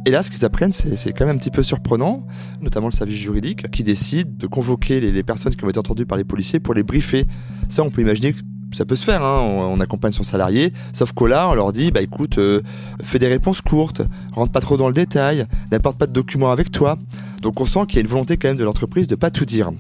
Et 0.04 0.10
là, 0.10 0.22
ce 0.22 0.30
qu'ils 0.30 0.44
apprennent, 0.44 0.72
c'est 0.72 1.12
quand 1.12 1.26
même 1.26 1.36
un 1.36 1.38
petit 1.38 1.50
peu 1.50 1.62
surprenant, 1.62 2.26
notamment 2.60 2.88
le 2.88 2.92
service 2.92 3.16
juridique, 3.16 3.70
qui 3.70 3.84
décide 3.84 4.36
de 4.36 4.46
convoquer 4.48 5.00
les, 5.00 5.12
les, 5.12 5.22
personnes 5.22 5.54
qui 5.54 5.64
ont 5.64 5.70
été 5.70 5.78
entendues 5.78 6.06
par 6.06 6.18
les 6.18 6.24
policiers 6.24 6.58
pour 6.58 6.74
les 6.74 6.82
briefer. 6.82 7.24
Ça, 7.68 7.84
on 7.84 7.90
peut 7.90 8.00
imaginer 8.00 8.32
que 8.32 8.40
ça 8.72 8.84
peut 8.84 8.96
se 8.96 9.04
faire, 9.04 9.22
hein. 9.22 9.40
on, 9.42 9.80
accompagne 9.80 10.12
son 10.12 10.22
salarié, 10.22 10.72
sauf 10.92 11.12
qu'au 11.12 11.26
là, 11.26 11.48
on 11.48 11.54
leur 11.54 11.72
dit, 11.72 11.90
bah 11.90 12.00
écoute, 12.02 12.38
euh, 12.38 12.60
fais 13.02 13.18
des 13.18 13.28
réponses 13.28 13.60
courtes, 13.60 14.02
rentre 14.32 14.52
pas 14.52 14.60
trop 14.60 14.76
dans 14.76 14.88
le 14.88 14.94
détail, 14.94 15.46
n'apporte 15.70 15.98
pas 15.98 16.06
de 16.06 16.12
documents 16.12 16.52
avec 16.52 16.70
toi. 16.70 16.98
Donc 17.40 17.60
on 17.60 17.66
sent 17.66 17.80
qu'il 17.86 17.96
y 17.96 17.98
a 17.98 18.02
une 18.02 18.08
volonté 18.08 18.36
quand 18.36 18.48
même 18.48 18.56
de 18.56 18.64
l'entreprise 18.64 19.08
de 19.08 19.16
pas 19.16 19.30
tout 19.30 19.44
dire. 19.44 19.70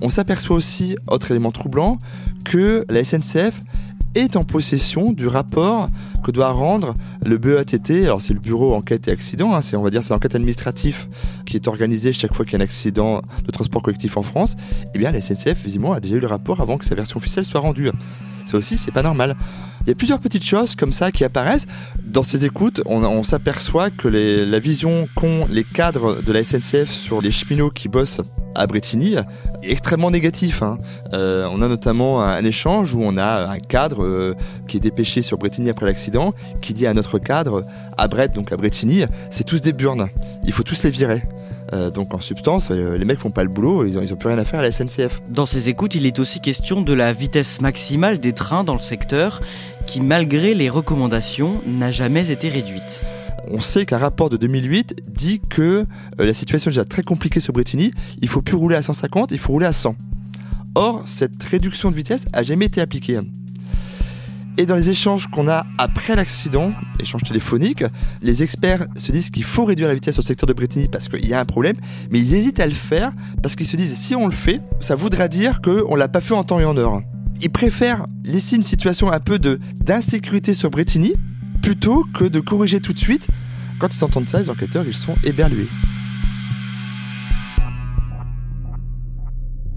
On 0.00 0.10
s'aperçoit 0.10 0.56
aussi, 0.56 0.96
autre 1.08 1.30
élément 1.30 1.52
troublant, 1.52 1.98
que 2.44 2.84
la 2.88 3.02
SNCF 3.02 3.60
est 4.16 4.36
en 4.36 4.44
possession 4.44 5.12
du 5.12 5.28
rapport 5.28 5.88
que 6.24 6.30
doit 6.30 6.50
rendre 6.50 6.94
le 7.24 7.38
BEATT. 7.38 8.04
Alors 8.04 8.22
c'est 8.22 8.32
le 8.32 8.40
bureau 8.40 8.74
enquête 8.74 9.08
et 9.08 9.10
accident, 9.10 9.54
hein, 9.54 9.60
c'est 9.60 9.76
on 9.76 9.82
va 9.82 9.90
dire 9.90 10.02
c'est 10.02 10.14
l'enquête 10.14 10.34
administrative 10.34 11.06
qui 11.44 11.56
est 11.56 11.68
organisée 11.68 12.12
chaque 12.12 12.34
fois 12.34 12.44
qu'il 12.44 12.54
y 12.54 12.56
a 12.56 12.60
un 12.60 12.64
accident 12.64 13.22
de 13.44 13.50
transport 13.50 13.82
collectif 13.82 14.16
en 14.16 14.22
France. 14.22 14.56
Eh 14.94 14.98
bien 14.98 15.12
la 15.12 15.20
SNCF 15.20 15.66
a 15.66 16.00
déjà 16.00 16.16
eu 16.16 16.20
le 16.20 16.26
rapport 16.26 16.60
avant 16.60 16.78
que 16.78 16.84
sa 16.84 16.94
version 16.94 17.18
officielle 17.18 17.44
soit 17.44 17.60
rendue. 17.60 17.90
Ça 18.46 18.56
aussi 18.56 18.78
c'est 18.78 18.92
pas 18.92 19.02
normal. 19.02 19.36
Il 19.86 19.90
y 19.90 19.92
a 19.92 19.94
plusieurs 19.94 20.18
petites 20.18 20.44
choses 20.44 20.74
comme 20.74 20.92
ça 20.92 21.12
qui 21.12 21.22
apparaissent. 21.22 21.66
Dans 22.02 22.24
ces 22.24 22.44
écoutes, 22.44 22.82
on, 22.86 23.22
s'aperçoit 23.22 23.90
que 23.90 24.08
la 24.08 24.58
vision 24.58 25.08
qu'ont 25.14 25.46
les 25.48 25.62
cadres 25.62 26.22
de 26.22 26.32
la 26.32 26.42
SNCF 26.42 26.90
sur 26.90 27.22
les 27.22 27.30
cheminots 27.30 27.70
qui 27.70 27.88
bossent 27.88 28.20
à 28.56 28.66
Bretigny 28.66 29.14
est 29.14 29.70
extrêmement 29.70 30.10
négatif. 30.10 30.62
Hein. 30.62 30.78
Euh, 31.12 31.46
on 31.52 31.62
a 31.62 31.68
notamment 31.68 32.20
un, 32.20 32.44
échange 32.44 32.94
où 32.94 33.00
on 33.00 33.16
a 33.16 33.48
un 33.48 33.58
cadre 33.60 34.02
euh, 34.02 34.34
qui 34.66 34.78
est 34.78 34.80
dépêché 34.80 35.22
sur 35.22 35.38
Bretigny 35.38 35.70
après 35.70 35.86
l'accident, 35.86 36.32
qui 36.62 36.74
dit 36.74 36.88
à 36.88 36.94
notre 36.94 37.20
cadre 37.20 37.62
à 37.96 38.08
Brett, 38.08 38.32
donc 38.32 38.50
à 38.50 38.56
Bretigny, 38.56 39.04
c'est 39.30 39.44
tous 39.44 39.62
des 39.62 39.72
burnes, 39.72 40.08
il 40.44 40.52
faut 40.52 40.64
tous 40.64 40.82
les 40.82 40.90
virer. 40.90 41.22
Euh, 41.72 41.90
donc 41.90 42.14
en 42.14 42.20
substance, 42.20 42.70
les 42.70 43.04
mecs 43.04 43.18
font 43.18 43.30
pas 43.30 43.42
le 43.42 43.48
boulot, 43.48 43.84
ils 43.86 43.98
ont, 43.98 44.02
ils 44.02 44.12
ont 44.12 44.16
plus 44.16 44.28
rien 44.28 44.38
à 44.38 44.44
faire 44.44 44.60
à 44.60 44.62
la 44.62 44.70
SNCF. 44.70 45.20
Dans 45.28 45.46
ces 45.46 45.68
écoutes, 45.68 45.94
il 45.94 46.06
est 46.06 46.18
aussi 46.18 46.40
question 46.40 46.80
de 46.82 46.92
la 46.92 47.12
vitesse 47.12 47.60
maximale 47.60 48.18
des 48.18 48.32
trains 48.32 48.64
dans 48.64 48.74
le 48.74 48.80
secteur 48.80 49.40
qui, 49.86 50.00
malgré 50.00 50.54
les 50.54 50.68
recommandations, 50.68 51.60
n'a 51.66 51.90
jamais 51.90 52.30
été 52.30 52.48
réduite. 52.48 53.02
On 53.50 53.60
sait 53.60 53.86
qu'un 53.86 53.98
rapport 53.98 54.28
de 54.28 54.36
2008 54.36 55.02
dit 55.08 55.40
que 55.40 55.62
euh, 55.62 55.84
la 56.18 56.34
situation 56.34 56.70
est 56.70 56.74
déjà 56.74 56.84
très 56.84 57.02
compliquée 57.02 57.40
sur 57.40 57.52
Bretigny, 57.52 57.92
il 58.20 58.28
faut 58.28 58.42
plus 58.42 58.56
rouler 58.56 58.76
à 58.76 58.82
150, 58.82 59.30
il 59.32 59.38
faut 59.38 59.52
rouler 59.52 59.66
à 59.66 59.72
100. 59.72 59.94
Or, 60.74 61.02
cette 61.06 61.42
réduction 61.42 61.90
de 61.90 61.96
vitesse 61.96 62.22
a 62.32 62.42
jamais 62.42 62.66
été 62.66 62.80
appliquée. 62.80 63.18
Et 64.58 64.66
dans 64.66 64.76
les 64.76 64.88
échanges 64.90 65.26
qu'on 65.26 65.48
a 65.48 65.66
après 65.76 66.16
l'accident, 66.16 66.72
échanges 66.98 67.24
téléphoniques, 67.24 67.84
les 68.22 68.42
experts 68.42 68.86
se 68.94 69.12
disent 69.12 69.30
qu'il 69.30 69.44
faut 69.44 69.64
réduire 69.64 69.88
la 69.88 69.94
vitesse 69.94 70.18
au 70.18 70.22
secteur 70.22 70.46
de 70.46 70.54
Bretigny 70.54 70.88
parce 70.88 71.08
qu'il 71.08 71.26
y 71.26 71.34
a 71.34 71.40
un 71.40 71.44
problème, 71.44 71.76
mais 72.10 72.18
ils 72.18 72.34
hésitent 72.34 72.60
à 72.60 72.66
le 72.66 72.72
faire 72.72 73.12
parce 73.42 73.54
qu'ils 73.54 73.66
se 73.66 73.76
disent 73.76 73.94
si 73.96 74.14
on 74.14 74.26
le 74.26 74.32
fait, 74.32 74.62
ça 74.80 74.94
voudra 74.94 75.28
dire 75.28 75.60
qu'on 75.60 75.94
l'a 75.94 76.08
pas 76.08 76.20
fait 76.20 76.34
en 76.34 76.44
temps 76.44 76.58
et 76.58 76.64
en 76.64 76.76
heure 76.76 77.02
ils 77.40 77.50
préfèrent 77.50 78.06
laisser 78.24 78.56
une 78.56 78.62
situation 78.62 79.12
un 79.12 79.20
peu 79.20 79.38
d'insécurité 79.38 80.54
sur 80.54 80.70
Bretigny 80.70 81.14
plutôt 81.62 82.04
que 82.14 82.24
de 82.24 82.40
corriger 82.40 82.80
tout 82.80 82.92
de 82.92 82.98
suite. 82.98 83.28
Quand 83.78 83.94
ils 83.94 84.04
entendent 84.04 84.28
ça, 84.28 84.40
les 84.40 84.50
enquêteurs, 84.50 84.84
ils 84.86 84.96
sont 84.96 85.14
éberlués. 85.24 85.68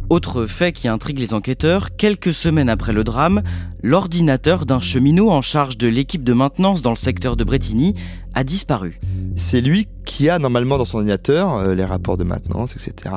Autre 0.10 0.48
fait 0.48 0.72
qui 0.72 0.88
intrigue 0.88 1.20
les 1.20 1.36
enquêteurs, 1.36 1.96
quelques 1.96 2.34
semaines 2.34 2.68
après 2.68 2.94
le 2.94 3.04
drame, 3.04 3.44
l'ordinateur 3.84 4.66
d'un 4.66 4.80
cheminot 4.80 5.30
en 5.30 5.44
charge 5.44 5.78
de 5.78 5.88
l'équipe 5.88 6.24
de 6.24 6.34
maintenance 6.34 6.82
dans 6.82 6.90
le 6.90 6.96
secteur 6.96 7.36
de 7.36 7.44
Bretigny 7.44 7.94
a 8.34 8.44
disparu. 8.44 9.00
C'est 9.36 9.62
lui 9.62 9.88
qui 10.06 10.28
a 10.28 10.40
normalement 10.40 10.80
dans 10.80 10.86
son 10.86 10.98
ordinateur 10.98 11.54
euh, 11.54 11.76
les 11.76 11.86
rapports 11.86 12.18
de 12.18 12.24
maintenance, 12.24 12.76
etc. 12.76 13.14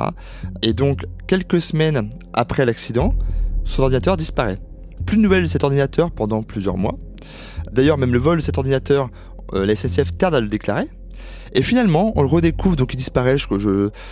Et 0.60 0.74
donc, 0.74 1.06
quelques 1.26 1.62
semaines 1.62 2.10
après 2.34 2.66
l'accident, 2.66 3.14
son 3.64 3.84
ordinateur 3.84 4.18
disparaît. 4.18 4.58
Plus 5.06 5.16
de 5.16 5.22
nouvelles 5.22 5.44
de 5.44 5.48
cet 5.48 5.64
ordinateur 5.64 6.10
pendant 6.10 6.42
plusieurs 6.42 6.76
mois. 6.76 6.98
D'ailleurs, 7.72 7.96
même 7.96 8.12
le 8.12 8.18
vol 8.18 8.38
de 8.38 8.42
cet 8.42 8.58
ordinateur, 8.58 9.08
euh, 9.54 9.64
la 9.64 9.74
SNCF 9.74 10.16
tarde 10.18 10.34
à 10.34 10.40
le 10.40 10.48
déclarer. 10.48 10.88
Et 11.54 11.62
finalement, 11.62 12.12
on 12.16 12.22
le 12.22 12.28
redécouvre, 12.28 12.76
donc 12.76 12.94
il 12.94 12.96
disparaît 12.96 13.36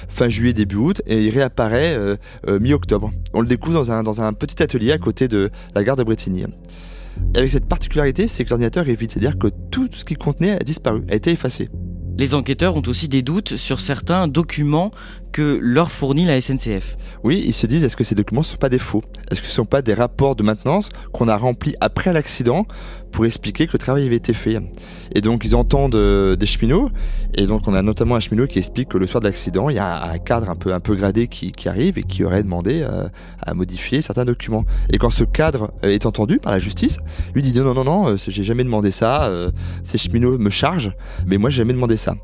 fin 0.08 0.28
juillet, 0.28 0.52
début 0.52 0.76
août, 0.76 1.02
et 1.06 1.24
il 1.24 1.30
réapparaît 1.30 1.94
euh, 1.96 2.16
euh, 2.46 2.58
mi-octobre. 2.60 3.10
On 3.32 3.40
le 3.40 3.46
découvre 3.46 3.74
dans 3.74 3.92
un, 3.92 4.02
dans 4.02 4.20
un 4.20 4.32
petit 4.32 4.62
atelier 4.62 4.92
à 4.92 4.98
côté 4.98 5.26
de 5.26 5.50
la 5.74 5.82
gare 5.82 5.96
de 5.96 6.04
Bretigny. 6.04 6.44
Et 7.34 7.38
avec 7.38 7.50
cette 7.50 7.66
particularité, 7.66 8.28
c'est 8.28 8.44
que 8.44 8.50
l'ordinateur 8.50 8.88
est 8.88 8.94
vide, 8.94 9.10
c'est-à-dire 9.10 9.38
que 9.38 9.48
tout 9.70 9.88
ce 9.92 10.04
qu'il 10.04 10.18
contenait 10.18 10.52
a 10.52 10.58
disparu, 10.58 11.02
a 11.10 11.14
été 11.14 11.30
effacé. 11.30 11.68
Les 12.18 12.34
enquêteurs 12.34 12.76
ont 12.76 12.82
aussi 12.86 13.08
des 13.08 13.22
doutes 13.22 13.56
sur 13.56 13.80
certains 13.80 14.28
documents 14.28 14.90
que 15.32 15.58
leur 15.62 15.90
fournit 15.90 16.24
la 16.24 16.40
SNCF. 16.40 16.96
Oui, 17.22 17.42
ils 17.44 17.52
se 17.52 17.66
disent 17.66 17.84
est-ce 17.84 17.96
que 17.96 18.04
ces 18.04 18.14
documents 18.14 18.40
ne 18.40 18.46
sont 18.46 18.56
pas 18.56 18.68
des 18.68 18.78
faux? 18.78 19.02
Est-ce 19.30 19.40
que 19.40 19.46
ce 19.46 19.52
ne 19.52 19.56
sont 19.56 19.64
pas 19.64 19.82
des 19.82 19.94
rapports 19.94 20.36
de 20.36 20.42
maintenance 20.42 20.88
qu'on 21.12 21.28
a 21.28 21.36
remplis 21.36 21.74
après 21.80 22.12
l'accident 22.12 22.66
pour 23.12 23.26
expliquer 23.26 23.66
que 23.66 23.72
le 23.72 23.78
travail 23.78 24.06
avait 24.06 24.16
été 24.16 24.32
fait? 24.32 24.58
Et 25.14 25.20
donc 25.20 25.44
ils 25.44 25.54
entendent 25.54 25.94
euh, 25.94 26.36
des 26.36 26.46
cheminots, 26.46 26.90
et 27.34 27.46
donc 27.46 27.66
on 27.66 27.74
a 27.74 27.82
notamment 27.82 28.16
un 28.16 28.20
cheminot 28.20 28.46
qui 28.46 28.58
explique 28.58 28.88
que 28.88 28.98
le 28.98 29.06
soir 29.06 29.20
de 29.20 29.26
l'accident, 29.26 29.68
il 29.68 29.76
y 29.76 29.80
a 29.80 30.10
un 30.10 30.18
cadre 30.18 30.48
un 30.48 30.56
peu, 30.56 30.72
un 30.72 30.80
peu 30.80 30.94
gradé 30.94 31.28
qui, 31.28 31.52
arrive 31.68 31.98
et 31.98 32.02
qui 32.02 32.24
aurait 32.24 32.42
demandé 32.42 32.82
euh, 32.82 33.08
à 33.42 33.54
modifier 33.54 34.02
certains 34.02 34.24
documents. 34.24 34.64
Et 34.90 34.98
quand 34.98 35.10
ce 35.10 35.24
cadre 35.24 35.72
est 35.82 36.06
entendu 36.06 36.38
par 36.38 36.52
la 36.52 36.58
justice, 36.58 36.98
lui 37.34 37.42
dit 37.42 37.52
non, 37.54 37.64
non, 37.64 37.74
non, 37.74 37.84
non, 37.84 38.08
euh, 38.08 38.16
j'ai 38.16 38.44
jamais 38.44 38.64
demandé 38.64 38.90
ça, 38.90 39.30
ces 39.82 39.98
cheminots 39.98 40.38
me 40.38 40.50
chargent, 40.50 40.92
mais 41.26 41.38
moi 41.38 41.50
j'ai 41.50 41.58
jamais 41.58 41.74
demandé 41.74 41.96
ça. 41.96 42.14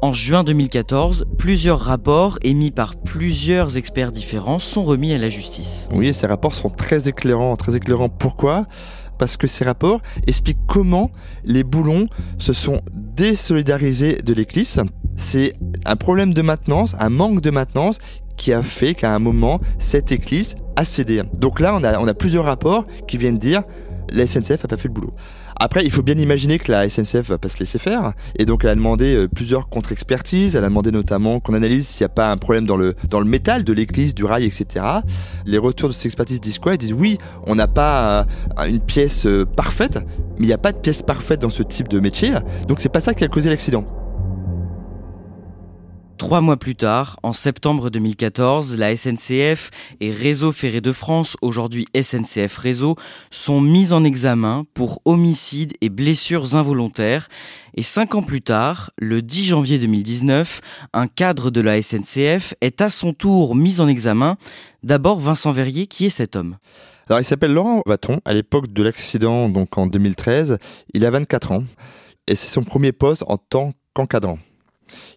En 0.00 0.12
juin 0.12 0.44
2014, 0.44 1.24
plusieurs 1.38 1.80
rapports 1.80 2.38
émis 2.42 2.70
par 2.70 2.94
plusieurs 2.94 3.76
experts 3.76 4.12
différents 4.12 4.60
sont 4.60 4.84
remis 4.84 5.12
à 5.12 5.18
la 5.18 5.28
justice. 5.28 5.88
Oui, 5.92 6.14
ces 6.14 6.28
rapports 6.28 6.54
sont 6.54 6.70
très 6.70 7.08
éclairants. 7.08 7.56
Très 7.56 7.74
éclairants 7.74 8.08
pourquoi? 8.08 8.66
Parce 9.18 9.36
que 9.36 9.48
ces 9.48 9.64
rapports 9.64 10.00
expliquent 10.28 10.64
comment 10.68 11.10
les 11.44 11.64
boulons 11.64 12.06
se 12.38 12.52
sont 12.52 12.80
désolidarisés 12.94 14.18
de 14.18 14.32
l'éclisse. 14.32 14.78
C'est 15.16 15.54
un 15.84 15.96
problème 15.96 16.32
de 16.32 16.42
maintenance, 16.42 16.94
un 17.00 17.10
manque 17.10 17.40
de 17.40 17.50
maintenance 17.50 17.98
qui 18.36 18.52
a 18.52 18.62
fait 18.62 18.94
qu'à 18.94 19.12
un 19.12 19.18
moment, 19.18 19.60
cette 19.80 20.12
éclisse 20.12 20.54
a 20.76 20.84
cédé. 20.84 21.22
Donc 21.34 21.58
là, 21.58 21.74
on 21.74 21.82
a, 21.82 21.98
on 21.98 22.06
a 22.06 22.14
plusieurs 22.14 22.44
rapports 22.44 22.84
qui 23.08 23.18
viennent 23.18 23.38
dire 23.38 23.64
la 24.12 24.26
SNCF 24.26 24.64
a 24.64 24.68
pas 24.68 24.76
fait 24.76 24.88
le 24.88 24.94
boulot. 24.94 25.12
Après, 25.60 25.84
il 25.84 25.90
faut 25.90 26.02
bien 26.02 26.16
imaginer 26.18 26.58
que 26.58 26.70
la 26.70 26.88
SNCF 26.88 27.28
va 27.28 27.38
pas 27.38 27.48
se 27.48 27.58
laisser 27.58 27.78
faire, 27.78 28.12
et 28.36 28.44
donc 28.44 28.64
elle 28.64 28.70
a 28.70 28.74
demandé 28.74 29.14
euh, 29.14 29.28
plusieurs 29.28 29.68
contre-expertises. 29.68 30.54
Elle 30.54 30.64
a 30.64 30.68
demandé 30.68 30.92
notamment 30.92 31.40
qu'on 31.40 31.54
analyse 31.54 31.88
s'il 31.88 32.04
n'y 32.04 32.06
a 32.06 32.14
pas 32.14 32.30
un 32.30 32.36
problème 32.36 32.64
dans 32.64 32.76
le 32.76 32.94
dans 33.10 33.18
le 33.18 33.26
métal 33.26 33.64
de 33.64 33.72
l'église, 33.72 34.14
du 34.14 34.24
rail, 34.24 34.44
etc. 34.44 34.84
Les 35.46 35.58
retours 35.58 35.88
de 35.88 35.94
ces 35.94 36.06
expertises 36.06 36.40
disent 36.40 36.58
quoi? 36.58 36.74
Ils 36.74 36.78
disent 36.78 36.92
oui, 36.92 37.18
on 37.46 37.56
n'a 37.56 37.66
pas 37.66 38.26
euh, 38.58 38.64
une 38.66 38.80
pièce 38.80 39.26
euh, 39.26 39.44
parfaite, 39.44 39.98
mais 40.38 40.44
il 40.44 40.46
n'y 40.46 40.52
a 40.52 40.58
pas 40.58 40.72
de 40.72 40.78
pièce 40.78 41.02
parfaite 41.02 41.42
dans 41.42 41.50
ce 41.50 41.62
type 41.64 41.88
de 41.88 41.98
métier, 41.98 42.32
donc 42.68 42.80
c'est 42.80 42.88
pas 42.88 43.00
ça 43.00 43.14
qui 43.14 43.24
a 43.24 43.28
causé 43.28 43.50
l'accident. 43.50 43.97
Trois 46.18 46.40
mois 46.40 46.56
plus 46.56 46.74
tard, 46.74 47.16
en 47.22 47.32
septembre 47.32 47.90
2014, 47.90 48.76
la 48.76 48.94
SNCF 48.94 49.70
et 50.00 50.10
Réseau 50.10 50.50
Ferré 50.50 50.80
de 50.80 50.90
France, 50.90 51.36
aujourd'hui 51.42 51.86
SNCF 51.94 52.56
Réseau, 52.56 52.96
sont 53.30 53.60
mis 53.60 53.92
en 53.92 54.02
examen 54.02 54.64
pour 54.74 55.00
homicide 55.04 55.74
et 55.80 55.88
blessures 55.88 56.56
involontaires. 56.56 57.28
Et 57.76 57.84
cinq 57.84 58.16
ans 58.16 58.22
plus 58.22 58.42
tard, 58.42 58.90
le 58.98 59.22
10 59.22 59.44
janvier 59.44 59.78
2019, 59.78 60.60
un 60.92 61.06
cadre 61.06 61.50
de 61.52 61.60
la 61.60 61.80
SNCF 61.80 62.52
est 62.60 62.80
à 62.80 62.90
son 62.90 63.12
tour 63.12 63.54
mis 63.54 63.80
en 63.80 63.86
examen. 63.86 64.36
D'abord 64.82 65.20
Vincent 65.20 65.52
Verrier, 65.52 65.86
qui 65.86 66.06
est 66.06 66.10
cet 66.10 66.34
homme? 66.34 66.56
Alors 67.08 67.20
il 67.20 67.24
s'appelle 67.24 67.52
Laurent 67.52 67.80
Vaton. 67.86 68.20
À 68.24 68.34
l'époque 68.34 68.72
de 68.72 68.82
l'accident, 68.82 69.48
donc 69.48 69.78
en 69.78 69.86
2013, 69.86 70.58
il 70.94 71.04
a 71.04 71.10
24 71.12 71.52
ans. 71.52 71.64
Et 72.26 72.34
c'est 72.34 72.48
son 72.48 72.64
premier 72.64 72.90
poste 72.90 73.22
en 73.28 73.38
tant 73.38 73.72
qu'encadrant. 73.94 74.40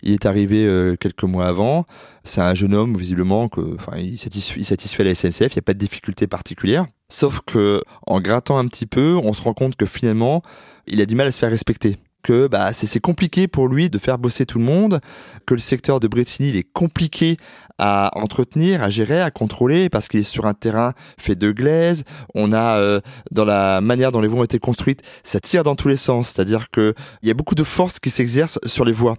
Il 0.03 0.13
est 0.13 0.25
arrivé 0.25 0.65
euh, 0.65 0.95
quelques 0.95 1.23
mois 1.23 1.47
avant. 1.47 1.85
C'est 2.23 2.41
un 2.41 2.53
jeune 2.53 2.73
homme, 2.73 2.97
visiblement, 2.97 3.47
que, 3.47 3.75
enfin, 3.75 3.97
il 3.97 4.17
satisfait, 4.17 5.03
la 5.03 5.15
SNCF. 5.15 5.53
Il 5.53 5.55
n'y 5.55 5.59
a 5.59 5.63
pas 5.63 5.73
de 5.73 5.79
difficulté 5.79 6.27
particulière. 6.27 6.85
Sauf 7.09 7.41
que, 7.45 7.81
en 8.07 8.21
grattant 8.21 8.57
un 8.57 8.67
petit 8.67 8.85
peu, 8.85 9.15
on 9.23 9.33
se 9.33 9.41
rend 9.41 9.53
compte 9.53 9.75
que 9.75 9.85
finalement, 9.85 10.41
il 10.87 11.01
a 11.01 11.05
du 11.05 11.15
mal 11.15 11.27
à 11.27 11.31
se 11.31 11.39
faire 11.39 11.49
respecter 11.49 11.97
que 12.21 12.47
bah, 12.47 12.73
c'est 12.73 12.99
compliqué 12.99 13.47
pour 13.47 13.67
lui 13.67 13.89
de 13.89 13.97
faire 13.97 14.17
bosser 14.17 14.45
tout 14.45 14.59
le 14.59 14.65
monde, 14.65 14.99
que 15.45 15.53
le 15.53 15.59
secteur 15.59 15.99
de 15.99 16.07
Bretigny 16.07 16.49
il 16.49 16.57
est 16.57 16.67
compliqué 16.71 17.37
à 17.77 18.11
entretenir, 18.13 18.83
à 18.83 18.89
gérer, 18.91 19.21
à 19.21 19.31
contrôler, 19.31 19.89
parce 19.89 20.07
qu'il 20.07 20.19
est 20.19 20.23
sur 20.23 20.45
un 20.45 20.53
terrain 20.53 20.93
fait 21.17 21.35
de 21.35 21.51
glaise. 21.51 22.03
On 22.35 22.53
a, 22.53 22.77
euh, 22.77 23.01
dans 23.31 23.45
la 23.45 23.81
manière 23.81 24.11
dont 24.11 24.21
les 24.21 24.27
voies 24.27 24.41
ont 24.41 24.43
été 24.43 24.59
construites, 24.59 25.01
ça 25.23 25.39
tire 25.39 25.63
dans 25.63 25.75
tous 25.75 25.87
les 25.87 25.95
sens. 25.95 26.29
C'est-à-dire 26.29 26.69
qu'il 26.69 26.93
y 27.23 27.31
a 27.31 27.33
beaucoup 27.33 27.55
de 27.55 27.63
force 27.63 27.99
qui 27.99 28.11
s'exerce 28.11 28.59
sur 28.65 28.85
les 28.85 28.91
voies. 28.91 29.15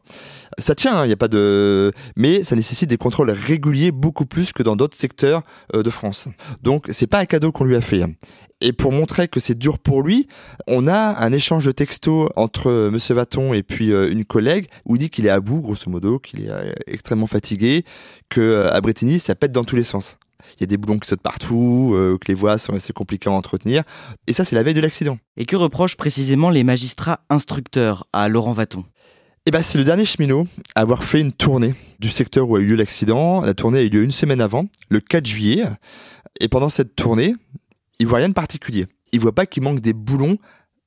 Ça 0.58 0.74
tient, 0.74 0.92
il 0.92 0.98
hein, 0.98 1.06
n'y 1.06 1.12
a 1.12 1.16
pas 1.16 1.28
de, 1.28 1.92
mais 2.16 2.44
ça 2.44 2.54
nécessite 2.54 2.88
des 2.88 2.98
contrôles 2.98 3.30
réguliers 3.30 3.90
beaucoup 3.90 4.26
plus 4.26 4.52
que 4.52 4.62
dans 4.62 4.76
d'autres 4.76 4.96
secteurs 4.96 5.42
euh, 5.74 5.82
de 5.82 5.90
France. 5.90 6.28
Donc 6.62 6.86
c'est 6.90 7.06
pas 7.06 7.18
un 7.18 7.26
cadeau 7.26 7.52
qu'on 7.52 7.64
lui 7.64 7.74
a 7.74 7.80
fait. 7.80 8.04
Et 8.62 8.72
pour 8.72 8.92
montrer 8.92 9.26
que 9.26 9.40
c'est 9.40 9.58
dur 9.58 9.80
pour 9.80 10.02
lui, 10.02 10.28
on 10.68 10.86
a 10.86 11.18
un 11.18 11.32
échange 11.32 11.64
de 11.64 11.72
textos 11.72 12.28
entre 12.36 12.70
euh, 12.70 12.90
Monsieur 12.90 13.14
Vaton 13.14 13.52
et 13.52 13.64
puis 13.64 13.90
euh, 13.90 14.10
une 14.10 14.24
collègue 14.24 14.68
où 14.84 14.94
il 14.94 15.00
dit 15.00 15.10
qu'il 15.10 15.26
est 15.26 15.30
à 15.30 15.40
bout, 15.40 15.60
grosso 15.60 15.90
modo, 15.90 16.20
qu'il 16.20 16.46
est 16.46 16.50
extrêmement 16.86 17.26
fatigué, 17.26 17.84
que 18.28 18.68
à 18.70 18.80
Bretigny 18.80 19.18
ça 19.18 19.34
pète 19.34 19.50
dans 19.50 19.64
tous 19.64 19.74
les 19.74 19.82
sens. 19.82 20.16
Il 20.56 20.60
y 20.60 20.64
a 20.64 20.66
des 20.66 20.76
boulons 20.76 20.98
qui 20.98 21.08
sautent 21.08 21.22
partout, 21.22 21.96
que 22.20 22.28
les 22.28 22.34
voies 22.34 22.58
sont 22.58 22.74
assez 22.74 22.92
compliquées 22.92 23.30
à 23.30 23.32
entretenir. 23.32 23.84
Et 24.26 24.32
ça, 24.32 24.44
c'est 24.44 24.54
la 24.54 24.62
veille 24.62 24.74
de 24.74 24.80
l'accident. 24.80 25.18
Et 25.36 25.46
que 25.46 25.56
reprochent 25.56 25.96
précisément 25.96 26.50
les 26.50 26.62
magistrats 26.62 27.20
instructeurs 27.30 28.06
à 28.12 28.28
Laurent 28.28 28.52
Vaton? 28.52 28.84
Eh 29.46 29.50
ben, 29.50 29.62
c'est 29.62 29.78
le 29.78 29.84
dernier 29.84 30.04
cheminot 30.04 30.46
à 30.74 30.82
avoir 30.82 31.04
fait 31.04 31.20
une 31.20 31.32
tournée 31.32 31.74
du 32.00 32.08
secteur 32.10 32.48
où 32.48 32.56
a 32.56 32.60
eu 32.60 32.66
lieu 32.66 32.76
l'accident. 32.76 33.40
La 33.40 33.54
tournée 33.54 33.78
a 33.78 33.82
eu 33.82 33.88
lieu 33.88 34.02
une 34.02 34.12
semaine 34.12 34.40
avant, 34.40 34.66
le 34.88 35.00
4 35.00 35.26
juillet. 35.26 35.64
Et 36.40 36.48
pendant 36.48 36.68
cette 36.68 36.94
tournée, 36.94 37.34
il 38.02 38.08
voit 38.08 38.18
rien 38.18 38.28
de 38.28 38.34
particulier. 38.34 38.86
Il 39.12 39.20
voit 39.20 39.32
pas 39.32 39.46
qu'il 39.46 39.62
manque 39.62 39.78
des 39.78 39.92
boulons 39.92 40.36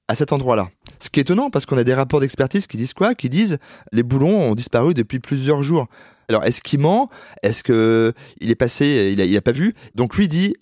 à 0.09 0.15
cet 0.15 0.33
endroit-là. 0.33 0.67
Ce 0.99 1.09
qui 1.09 1.21
est 1.21 1.21
étonnant 1.21 1.49
parce 1.49 1.65
qu'on 1.65 1.77
a 1.77 1.85
des 1.85 1.93
rapports 1.93 2.19
d'expertise 2.19 2.67
qui 2.67 2.75
disent 2.75 2.93
quoi? 2.93 3.15
Qui 3.15 3.29
disent 3.29 3.57
les 3.93 4.03
boulons 4.03 4.37
ont 4.37 4.53
disparu 4.53 4.93
depuis 4.93 5.19
plusieurs 5.19 5.63
jours. 5.63 5.87
Alors 6.27 6.43
est-ce 6.43 6.59
qu'il 6.59 6.81
ment? 6.81 7.09
Est-ce 7.41 7.63
que 7.63 8.11
il 8.41 8.51
est 8.51 8.55
passé 8.55 9.15
il 9.17 9.37
a 9.37 9.41
pas 9.41 9.53
vu? 9.53 9.75
Donc 9.95 10.17
lui 10.17 10.27
dit 10.27 10.55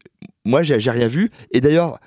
moi 0.46 0.62
j'ai 0.62 0.76
rien 0.76 1.08
vu. 1.08 1.32
Et 1.52 1.60
d'ailleurs 1.60 1.98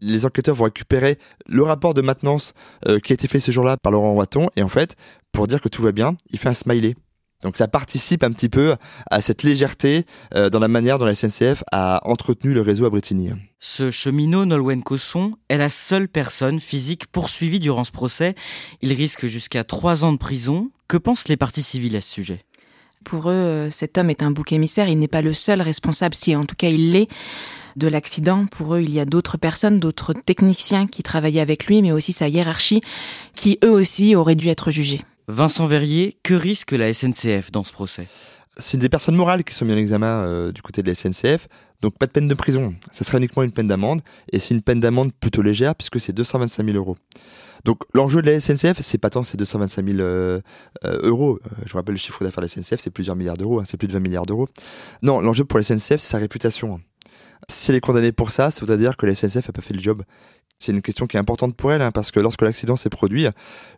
les 0.00 0.26
enquêteurs 0.26 0.56
vont 0.56 0.64
récupérer 0.64 1.16
le 1.46 1.62
rapport 1.62 1.94
de 1.94 2.02
maintenance 2.02 2.54
euh, 2.88 2.98
qui 2.98 3.12
a 3.12 3.14
été 3.14 3.28
fait 3.28 3.38
ce 3.38 3.52
jour-là 3.52 3.76
par 3.76 3.92
Laurent 3.92 4.14
Watton 4.14 4.48
et 4.56 4.64
en 4.64 4.68
fait 4.68 4.96
pour 5.30 5.46
dire 5.46 5.60
que 5.60 5.68
tout 5.68 5.82
va 5.82 5.92
bien, 5.92 6.16
il 6.30 6.40
fait 6.40 6.48
un 6.48 6.54
smiley. 6.54 6.96
Donc 7.42 7.56
ça 7.56 7.68
participe 7.68 8.22
un 8.22 8.32
petit 8.32 8.48
peu 8.48 8.76
à 9.10 9.20
cette 9.20 9.42
légèreté 9.42 10.06
euh, 10.34 10.48
dans 10.48 10.60
la 10.60 10.68
manière 10.68 10.98
dont 10.98 11.04
la 11.04 11.14
SNCF 11.14 11.64
a 11.72 12.00
entretenu 12.08 12.54
le 12.54 12.62
réseau 12.62 12.86
à 12.86 12.90
Bretigny. 12.90 13.30
Ce 13.58 13.90
cheminot 13.90 14.44
Nolwenn 14.44 14.82
Cosson 14.82 15.34
est 15.48 15.58
la 15.58 15.68
seule 15.68 16.08
personne 16.08 16.60
physique 16.60 17.06
poursuivie 17.06 17.60
durant 17.60 17.84
ce 17.84 17.92
procès. 17.92 18.34
Il 18.80 18.92
risque 18.92 19.26
jusqu'à 19.26 19.64
trois 19.64 20.04
ans 20.04 20.12
de 20.12 20.18
prison. 20.18 20.70
Que 20.88 20.96
pensent 20.96 21.28
les 21.28 21.36
partis 21.36 21.62
civils 21.62 21.96
à 21.96 22.00
ce 22.00 22.10
sujet? 22.10 22.44
Pour 23.04 23.30
eux, 23.30 23.34
euh, 23.34 23.70
cet 23.70 23.98
homme 23.98 24.10
est 24.10 24.22
un 24.22 24.30
bouc 24.30 24.52
émissaire. 24.52 24.88
Il 24.88 24.98
n'est 24.98 25.08
pas 25.08 25.22
le 25.22 25.32
seul 25.32 25.60
responsable, 25.60 26.14
si 26.14 26.36
en 26.36 26.44
tout 26.44 26.54
cas 26.56 26.68
il 26.68 26.92
l'est 26.92 27.08
de 27.76 27.88
l'accident. 27.88 28.46
Pour 28.46 28.74
eux, 28.74 28.82
il 28.82 28.90
y 28.90 29.00
a 29.00 29.04
d'autres 29.04 29.38
personnes, 29.38 29.80
d'autres 29.80 30.12
techniciens 30.12 30.86
qui 30.86 31.02
travaillaient 31.02 31.40
avec 31.40 31.66
lui, 31.66 31.82
mais 31.82 31.92
aussi 31.92 32.12
sa 32.12 32.28
hiérarchie, 32.28 32.80
qui 33.34 33.58
eux 33.64 33.70
aussi 33.70 34.14
auraient 34.14 34.34
dû 34.34 34.48
être 34.48 34.70
jugés. 34.70 35.02
Vincent 35.28 35.66
Verrier, 35.66 36.16
que 36.24 36.34
risque 36.34 36.72
la 36.72 36.92
SNCF 36.92 37.52
dans 37.52 37.62
ce 37.62 37.72
procès? 37.72 38.08
C'est 38.56 38.76
des 38.76 38.88
personnes 38.88 39.14
morales 39.14 39.44
qui 39.44 39.54
sont 39.54 39.64
mises 39.64 39.74
en 39.74 39.78
examen 39.78 40.24
euh, 40.24 40.52
du 40.52 40.62
côté 40.62 40.82
de 40.82 40.88
la 40.88 40.94
SNCF, 40.94 41.48
donc 41.80 41.96
pas 41.96 42.06
de 42.06 42.10
peine 42.10 42.26
de 42.26 42.34
prison. 42.34 42.74
Ça 42.90 43.04
serait 43.04 43.18
uniquement 43.18 43.44
une 43.44 43.52
peine 43.52 43.68
d'amende, 43.68 44.02
et 44.32 44.40
c'est 44.40 44.52
une 44.52 44.62
peine 44.62 44.80
d'amende 44.80 45.12
plutôt 45.12 45.42
légère 45.42 45.74
puisque 45.76 46.00
c'est 46.00 46.12
225 46.12 46.64
000 46.64 46.76
euros. 46.76 46.96
Donc 47.64 47.78
l'enjeu 47.94 48.20
de 48.20 48.30
la 48.30 48.40
SNCF, 48.40 48.80
c'est 48.80 48.98
pas 48.98 49.10
tant 49.10 49.22
ces 49.22 49.36
225 49.36 49.86
000 49.86 50.00
euh, 50.00 50.40
euh, 50.84 51.08
euros. 51.08 51.38
je 51.64 51.72
rappelle 51.74 51.94
le 51.94 51.98
chiffre 51.98 52.24
d'affaires 52.24 52.42
de 52.42 52.48
la 52.48 52.62
SNCF, 52.62 52.80
c'est 52.80 52.90
plusieurs 52.90 53.14
milliards 53.14 53.36
d'euros, 53.36 53.60
hein, 53.60 53.64
c'est 53.64 53.76
plus 53.76 53.86
de 53.86 53.92
20 53.92 54.00
milliards 54.00 54.26
d'euros. 54.26 54.48
Non, 55.02 55.20
l'enjeu 55.20 55.44
pour 55.44 55.58
la 55.58 55.62
SNCF, 55.62 56.00
c'est 56.00 56.00
sa 56.00 56.18
réputation. 56.18 56.80
Si 57.48 57.70
elle 57.70 57.76
est 57.76 57.80
condamnée 57.80 58.12
pour 58.12 58.32
ça, 58.32 58.50
ça 58.50 58.60
voudrait 58.60 58.78
dire 58.78 58.96
que 58.96 59.06
la 59.06 59.14
SNCF 59.14 59.48
n'a 59.48 59.52
pas 59.52 59.62
fait 59.62 59.74
le 59.74 59.80
job 59.80 60.02
c'est 60.62 60.72
une 60.72 60.82
question 60.82 61.06
qui 61.06 61.16
est 61.16 61.20
importante 61.20 61.56
pour 61.56 61.72
elle, 61.72 61.82
hein, 61.82 61.90
parce 61.90 62.10
que 62.10 62.20
lorsque 62.20 62.42
l'accident 62.42 62.76
s'est 62.76 62.90
produit, 62.90 63.26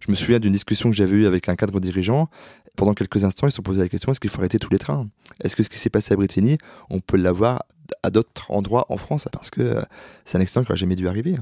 je 0.00 0.10
me 0.10 0.14
souviens 0.14 0.38
d'une 0.38 0.52
discussion 0.52 0.90
que 0.90 0.96
j'avais 0.96 1.16
eue 1.16 1.26
avec 1.26 1.48
un 1.48 1.56
cadre 1.56 1.80
dirigeant. 1.80 2.28
Pendant 2.76 2.92
quelques 2.92 3.24
instants, 3.24 3.46
ils 3.46 3.50
se 3.50 3.56
sont 3.56 3.62
posé 3.62 3.80
la 3.80 3.88
question 3.88 4.10
est-ce 4.12 4.20
qu'il 4.20 4.30
faut 4.30 4.40
arrêter 4.40 4.58
tous 4.58 4.70
les 4.70 4.78
trains? 4.78 5.06
Est-ce 5.42 5.56
que 5.56 5.62
ce 5.62 5.68
qui 5.68 5.78
s'est 5.78 5.90
passé 5.90 6.12
à 6.12 6.16
Bretigny, 6.16 6.58
on 6.90 7.00
peut 7.00 7.16
l'avoir 7.16 7.62
à 8.02 8.10
d'autres 8.10 8.50
endroits 8.50 8.84
en 8.88 8.96
France? 8.96 9.28
Parce 9.32 9.50
que 9.50 9.62
euh, 9.62 9.82
c'est 10.24 10.36
un 10.36 10.40
accident 10.40 10.62
qui 10.62 10.70
n'aurait 10.70 10.78
jamais 10.78 10.96
dû 10.96 11.08
arriver. 11.08 11.36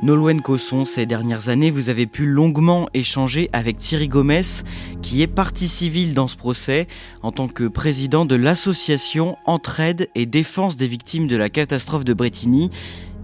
Nolwenn 0.00 0.42
Cosson, 0.42 0.84
ces 0.84 1.06
dernières 1.06 1.48
années, 1.48 1.72
vous 1.72 1.88
avez 1.88 2.06
pu 2.06 2.26
longuement 2.26 2.88
échanger 2.94 3.50
avec 3.52 3.78
Thierry 3.78 4.06
Gomez, 4.06 4.62
qui 5.02 5.22
est 5.22 5.26
partie 5.26 5.66
civile 5.66 6.14
dans 6.14 6.28
ce 6.28 6.36
procès, 6.36 6.86
en 7.22 7.32
tant 7.32 7.48
que 7.48 7.66
président 7.66 8.24
de 8.24 8.36
l'association 8.36 9.36
Entraide 9.44 10.08
et 10.14 10.24
Défense 10.24 10.76
des 10.76 10.86
victimes 10.86 11.26
de 11.26 11.36
la 11.36 11.48
catastrophe 11.48 12.04
de 12.04 12.14
Bretigny. 12.14 12.70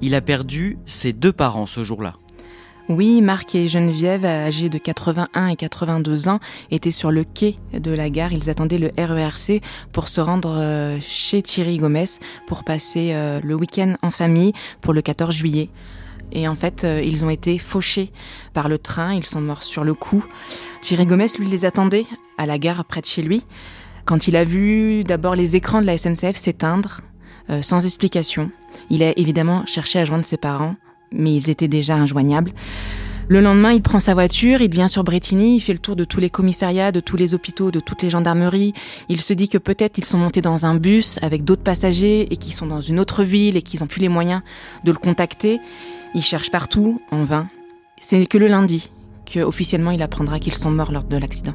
Il 0.02 0.14
a 0.14 0.20
perdu 0.20 0.78
ses 0.86 1.12
deux 1.12 1.32
parents 1.32 1.66
ce 1.66 1.82
jour-là. 1.82 2.14
Oui, 2.90 3.22
Marc 3.22 3.54
et 3.54 3.66
Geneviève, 3.66 4.26
âgés 4.26 4.68
de 4.68 4.76
81 4.76 5.48
et 5.48 5.56
82 5.56 6.28
ans, 6.28 6.38
étaient 6.70 6.90
sur 6.90 7.10
le 7.10 7.24
quai 7.24 7.58
de 7.72 7.90
la 7.90 8.10
gare. 8.10 8.34
Ils 8.34 8.50
attendaient 8.50 8.76
le 8.76 8.90
RERC 8.98 9.62
pour 9.90 10.08
se 10.08 10.20
rendre 10.20 10.58
euh, 10.58 10.98
chez 11.00 11.40
Thierry 11.40 11.78
Gomez 11.78 12.04
pour 12.46 12.62
passer 12.62 13.12
euh, 13.14 13.40
le 13.42 13.54
week-end 13.54 13.94
en 14.02 14.10
famille 14.10 14.52
pour 14.82 14.92
le 14.92 15.00
14 15.00 15.34
juillet. 15.34 15.70
Et 16.32 16.46
en 16.46 16.54
fait, 16.54 16.84
euh, 16.84 17.00
ils 17.02 17.24
ont 17.24 17.30
été 17.30 17.56
fauchés 17.56 18.12
par 18.52 18.68
le 18.68 18.76
train, 18.76 19.14
ils 19.14 19.24
sont 19.24 19.40
morts 19.40 19.62
sur 19.62 19.82
le 19.82 19.94
coup. 19.94 20.22
Thierry 20.82 21.06
Gomez, 21.06 21.28
lui, 21.38 21.48
les 21.48 21.64
attendait 21.64 22.04
à 22.36 22.44
la 22.44 22.58
gare 22.58 22.84
près 22.84 23.00
de 23.00 23.06
chez 23.06 23.22
lui. 23.22 23.46
Quand 24.04 24.28
il 24.28 24.36
a 24.36 24.44
vu 24.44 25.04
d'abord 25.04 25.36
les 25.36 25.56
écrans 25.56 25.80
de 25.80 25.86
la 25.86 25.96
SNCF 25.96 26.36
s'éteindre, 26.36 27.00
sans 27.62 27.84
explication. 27.84 28.50
Il 28.90 29.02
a 29.02 29.18
évidemment 29.18 29.64
cherché 29.66 29.98
à 29.98 30.04
joindre 30.04 30.24
ses 30.24 30.36
parents, 30.36 30.76
mais 31.12 31.34
ils 31.34 31.50
étaient 31.50 31.68
déjà 31.68 31.94
injoignables. 31.94 32.52
Le 33.26 33.40
lendemain, 33.40 33.72
il 33.72 33.80
prend 33.80 34.00
sa 34.00 34.12
voiture, 34.12 34.60
il 34.60 34.70
vient 34.70 34.88
sur 34.88 35.02
Bretigny, 35.02 35.56
il 35.56 35.60
fait 35.60 35.72
le 35.72 35.78
tour 35.78 35.96
de 35.96 36.04
tous 36.04 36.20
les 36.20 36.28
commissariats, 36.28 36.92
de 36.92 37.00
tous 37.00 37.16
les 37.16 37.32
hôpitaux, 37.32 37.70
de 37.70 37.80
toutes 37.80 38.02
les 38.02 38.10
gendarmeries. 38.10 38.74
Il 39.08 39.20
se 39.20 39.32
dit 39.32 39.48
que 39.48 39.56
peut-être 39.56 39.96
ils 39.96 40.04
sont 40.04 40.18
montés 40.18 40.42
dans 40.42 40.66
un 40.66 40.74
bus 40.74 41.18
avec 41.22 41.42
d'autres 41.42 41.62
passagers 41.62 42.30
et 42.30 42.36
qu'ils 42.36 42.52
sont 42.52 42.66
dans 42.66 42.82
une 42.82 43.00
autre 43.00 43.24
ville 43.24 43.56
et 43.56 43.62
qu'ils 43.62 43.80
n'ont 43.80 43.86
plus 43.86 44.02
les 44.02 44.10
moyens 44.10 44.42
de 44.84 44.92
le 44.92 44.98
contacter. 44.98 45.58
Il 46.14 46.22
cherche 46.22 46.50
partout, 46.50 47.00
en 47.10 47.24
vain. 47.24 47.48
C'est 47.98 48.26
que 48.26 48.36
le 48.36 48.46
lundi 48.46 48.90
que 49.24 49.40
officiellement 49.40 49.90
il 49.90 50.02
apprendra 50.02 50.38
qu'ils 50.38 50.54
sont 50.54 50.70
morts 50.70 50.92
lors 50.92 51.04
de 51.04 51.16
l'accident. 51.16 51.54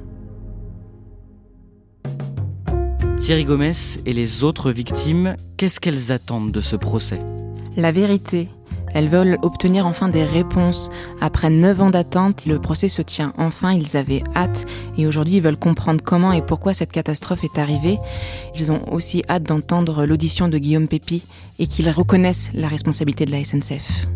Thierry 3.19 3.43
Gomez 3.43 3.73
et 4.05 4.13
les 4.13 4.45
autres 4.45 4.71
victimes, 4.71 5.35
qu'est-ce 5.57 5.81
qu'elles 5.81 6.13
attendent 6.13 6.53
de 6.53 6.61
ce 6.61 6.77
procès? 6.77 7.19
La 7.75 7.91
vérité. 7.91 8.47
Elles 8.93 9.09
veulent 9.09 9.37
obtenir 9.43 9.85
enfin 9.85 10.07
des 10.07 10.23
réponses. 10.23 10.89
Après 11.19 11.49
neuf 11.49 11.81
ans 11.81 11.89
d'attente, 11.89 12.45
le 12.45 12.59
procès 12.59 12.87
se 12.87 13.01
tient 13.01 13.33
enfin. 13.37 13.71
Ils 13.71 13.97
avaient 13.97 14.23
hâte 14.35 14.65
et 14.97 15.05
aujourd'hui 15.05 15.35
ils 15.35 15.41
veulent 15.41 15.59
comprendre 15.59 16.01
comment 16.03 16.31
et 16.31 16.41
pourquoi 16.41 16.73
cette 16.73 16.91
catastrophe 16.91 17.43
est 17.43 17.59
arrivée. 17.59 17.99
Ils 18.55 18.71
ont 18.71 18.81
aussi 18.91 19.21
hâte 19.29 19.43
d'entendre 19.43 20.05
l'audition 20.05 20.47
de 20.47 20.57
Guillaume 20.57 20.87
Pépi 20.87 21.23
et 21.59 21.67
qu'ils 21.67 21.89
reconnaissent 21.89 22.49
la 22.53 22.69
responsabilité 22.69 23.25
de 23.25 23.31
la 23.31 23.43
SNCF. 23.43 24.07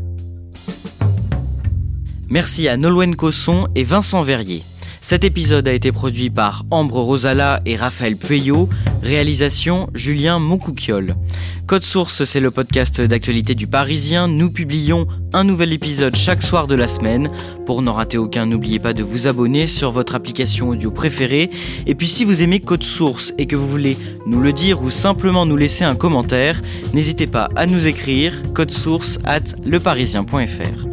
Merci 2.30 2.68
à 2.70 2.78
Nolwenn 2.78 3.16
Cosson 3.16 3.68
et 3.76 3.84
Vincent 3.84 4.24
Verrier. 4.24 4.64
Cet 5.04 5.26
épisode 5.26 5.68
a 5.68 5.74
été 5.74 5.92
produit 5.92 6.30
par 6.30 6.64
Ambre 6.72 7.02
Rosala 7.02 7.60
et 7.66 7.76
Raphaël 7.76 8.16
Pueyo, 8.16 8.70
réalisation 9.02 9.90
Julien 9.94 10.40
Moncouquiol. 10.40 11.14
Code 11.68 11.84
Source, 11.84 12.24
c'est 12.24 12.40
le 12.40 12.52
podcast 12.52 13.02
d'actualité 13.02 13.54
du 13.54 13.68
Parisien. 13.68 14.30
Nous 14.30 14.50
publions 14.50 15.06
un 15.34 15.44
nouvel 15.44 15.74
épisode 15.74 16.16
chaque 16.16 16.42
soir 16.42 16.68
de 16.68 16.76
la 16.76 16.88
semaine. 16.88 17.28
Pour 17.66 17.82
n'en 17.82 17.92
rater 17.92 18.18
aucun, 18.18 18.46
n'oubliez 18.46 18.80
pas 18.80 18.94
de 18.94 19.04
vous 19.04 19.28
abonner 19.28 19.68
sur 19.68 19.92
votre 19.92 20.16
application 20.16 20.70
audio 20.70 20.90
préférée. 20.90 21.50
Et 21.86 21.96
puis 21.96 22.08
si 22.08 22.24
vous 22.24 22.42
aimez 22.42 22.62
Code 22.62 22.84
Source 22.84 23.34
et 23.38 23.46
que 23.46 23.58
vous 23.58 23.68
voulez 23.68 23.98
nous 24.26 24.40
le 24.40 24.54
dire 24.54 24.82
ou 24.82 24.90
simplement 24.90 25.46
nous 25.46 25.58
laisser 25.58 25.84
un 25.84 25.96
commentaire, 25.96 26.62
n'hésitez 26.94 27.28
pas 27.28 27.50
à 27.58 27.66
nous 27.66 27.88
écrire 27.88 28.42
source 28.70 29.20
at 29.26 29.42
leparisien.fr. 29.66 30.93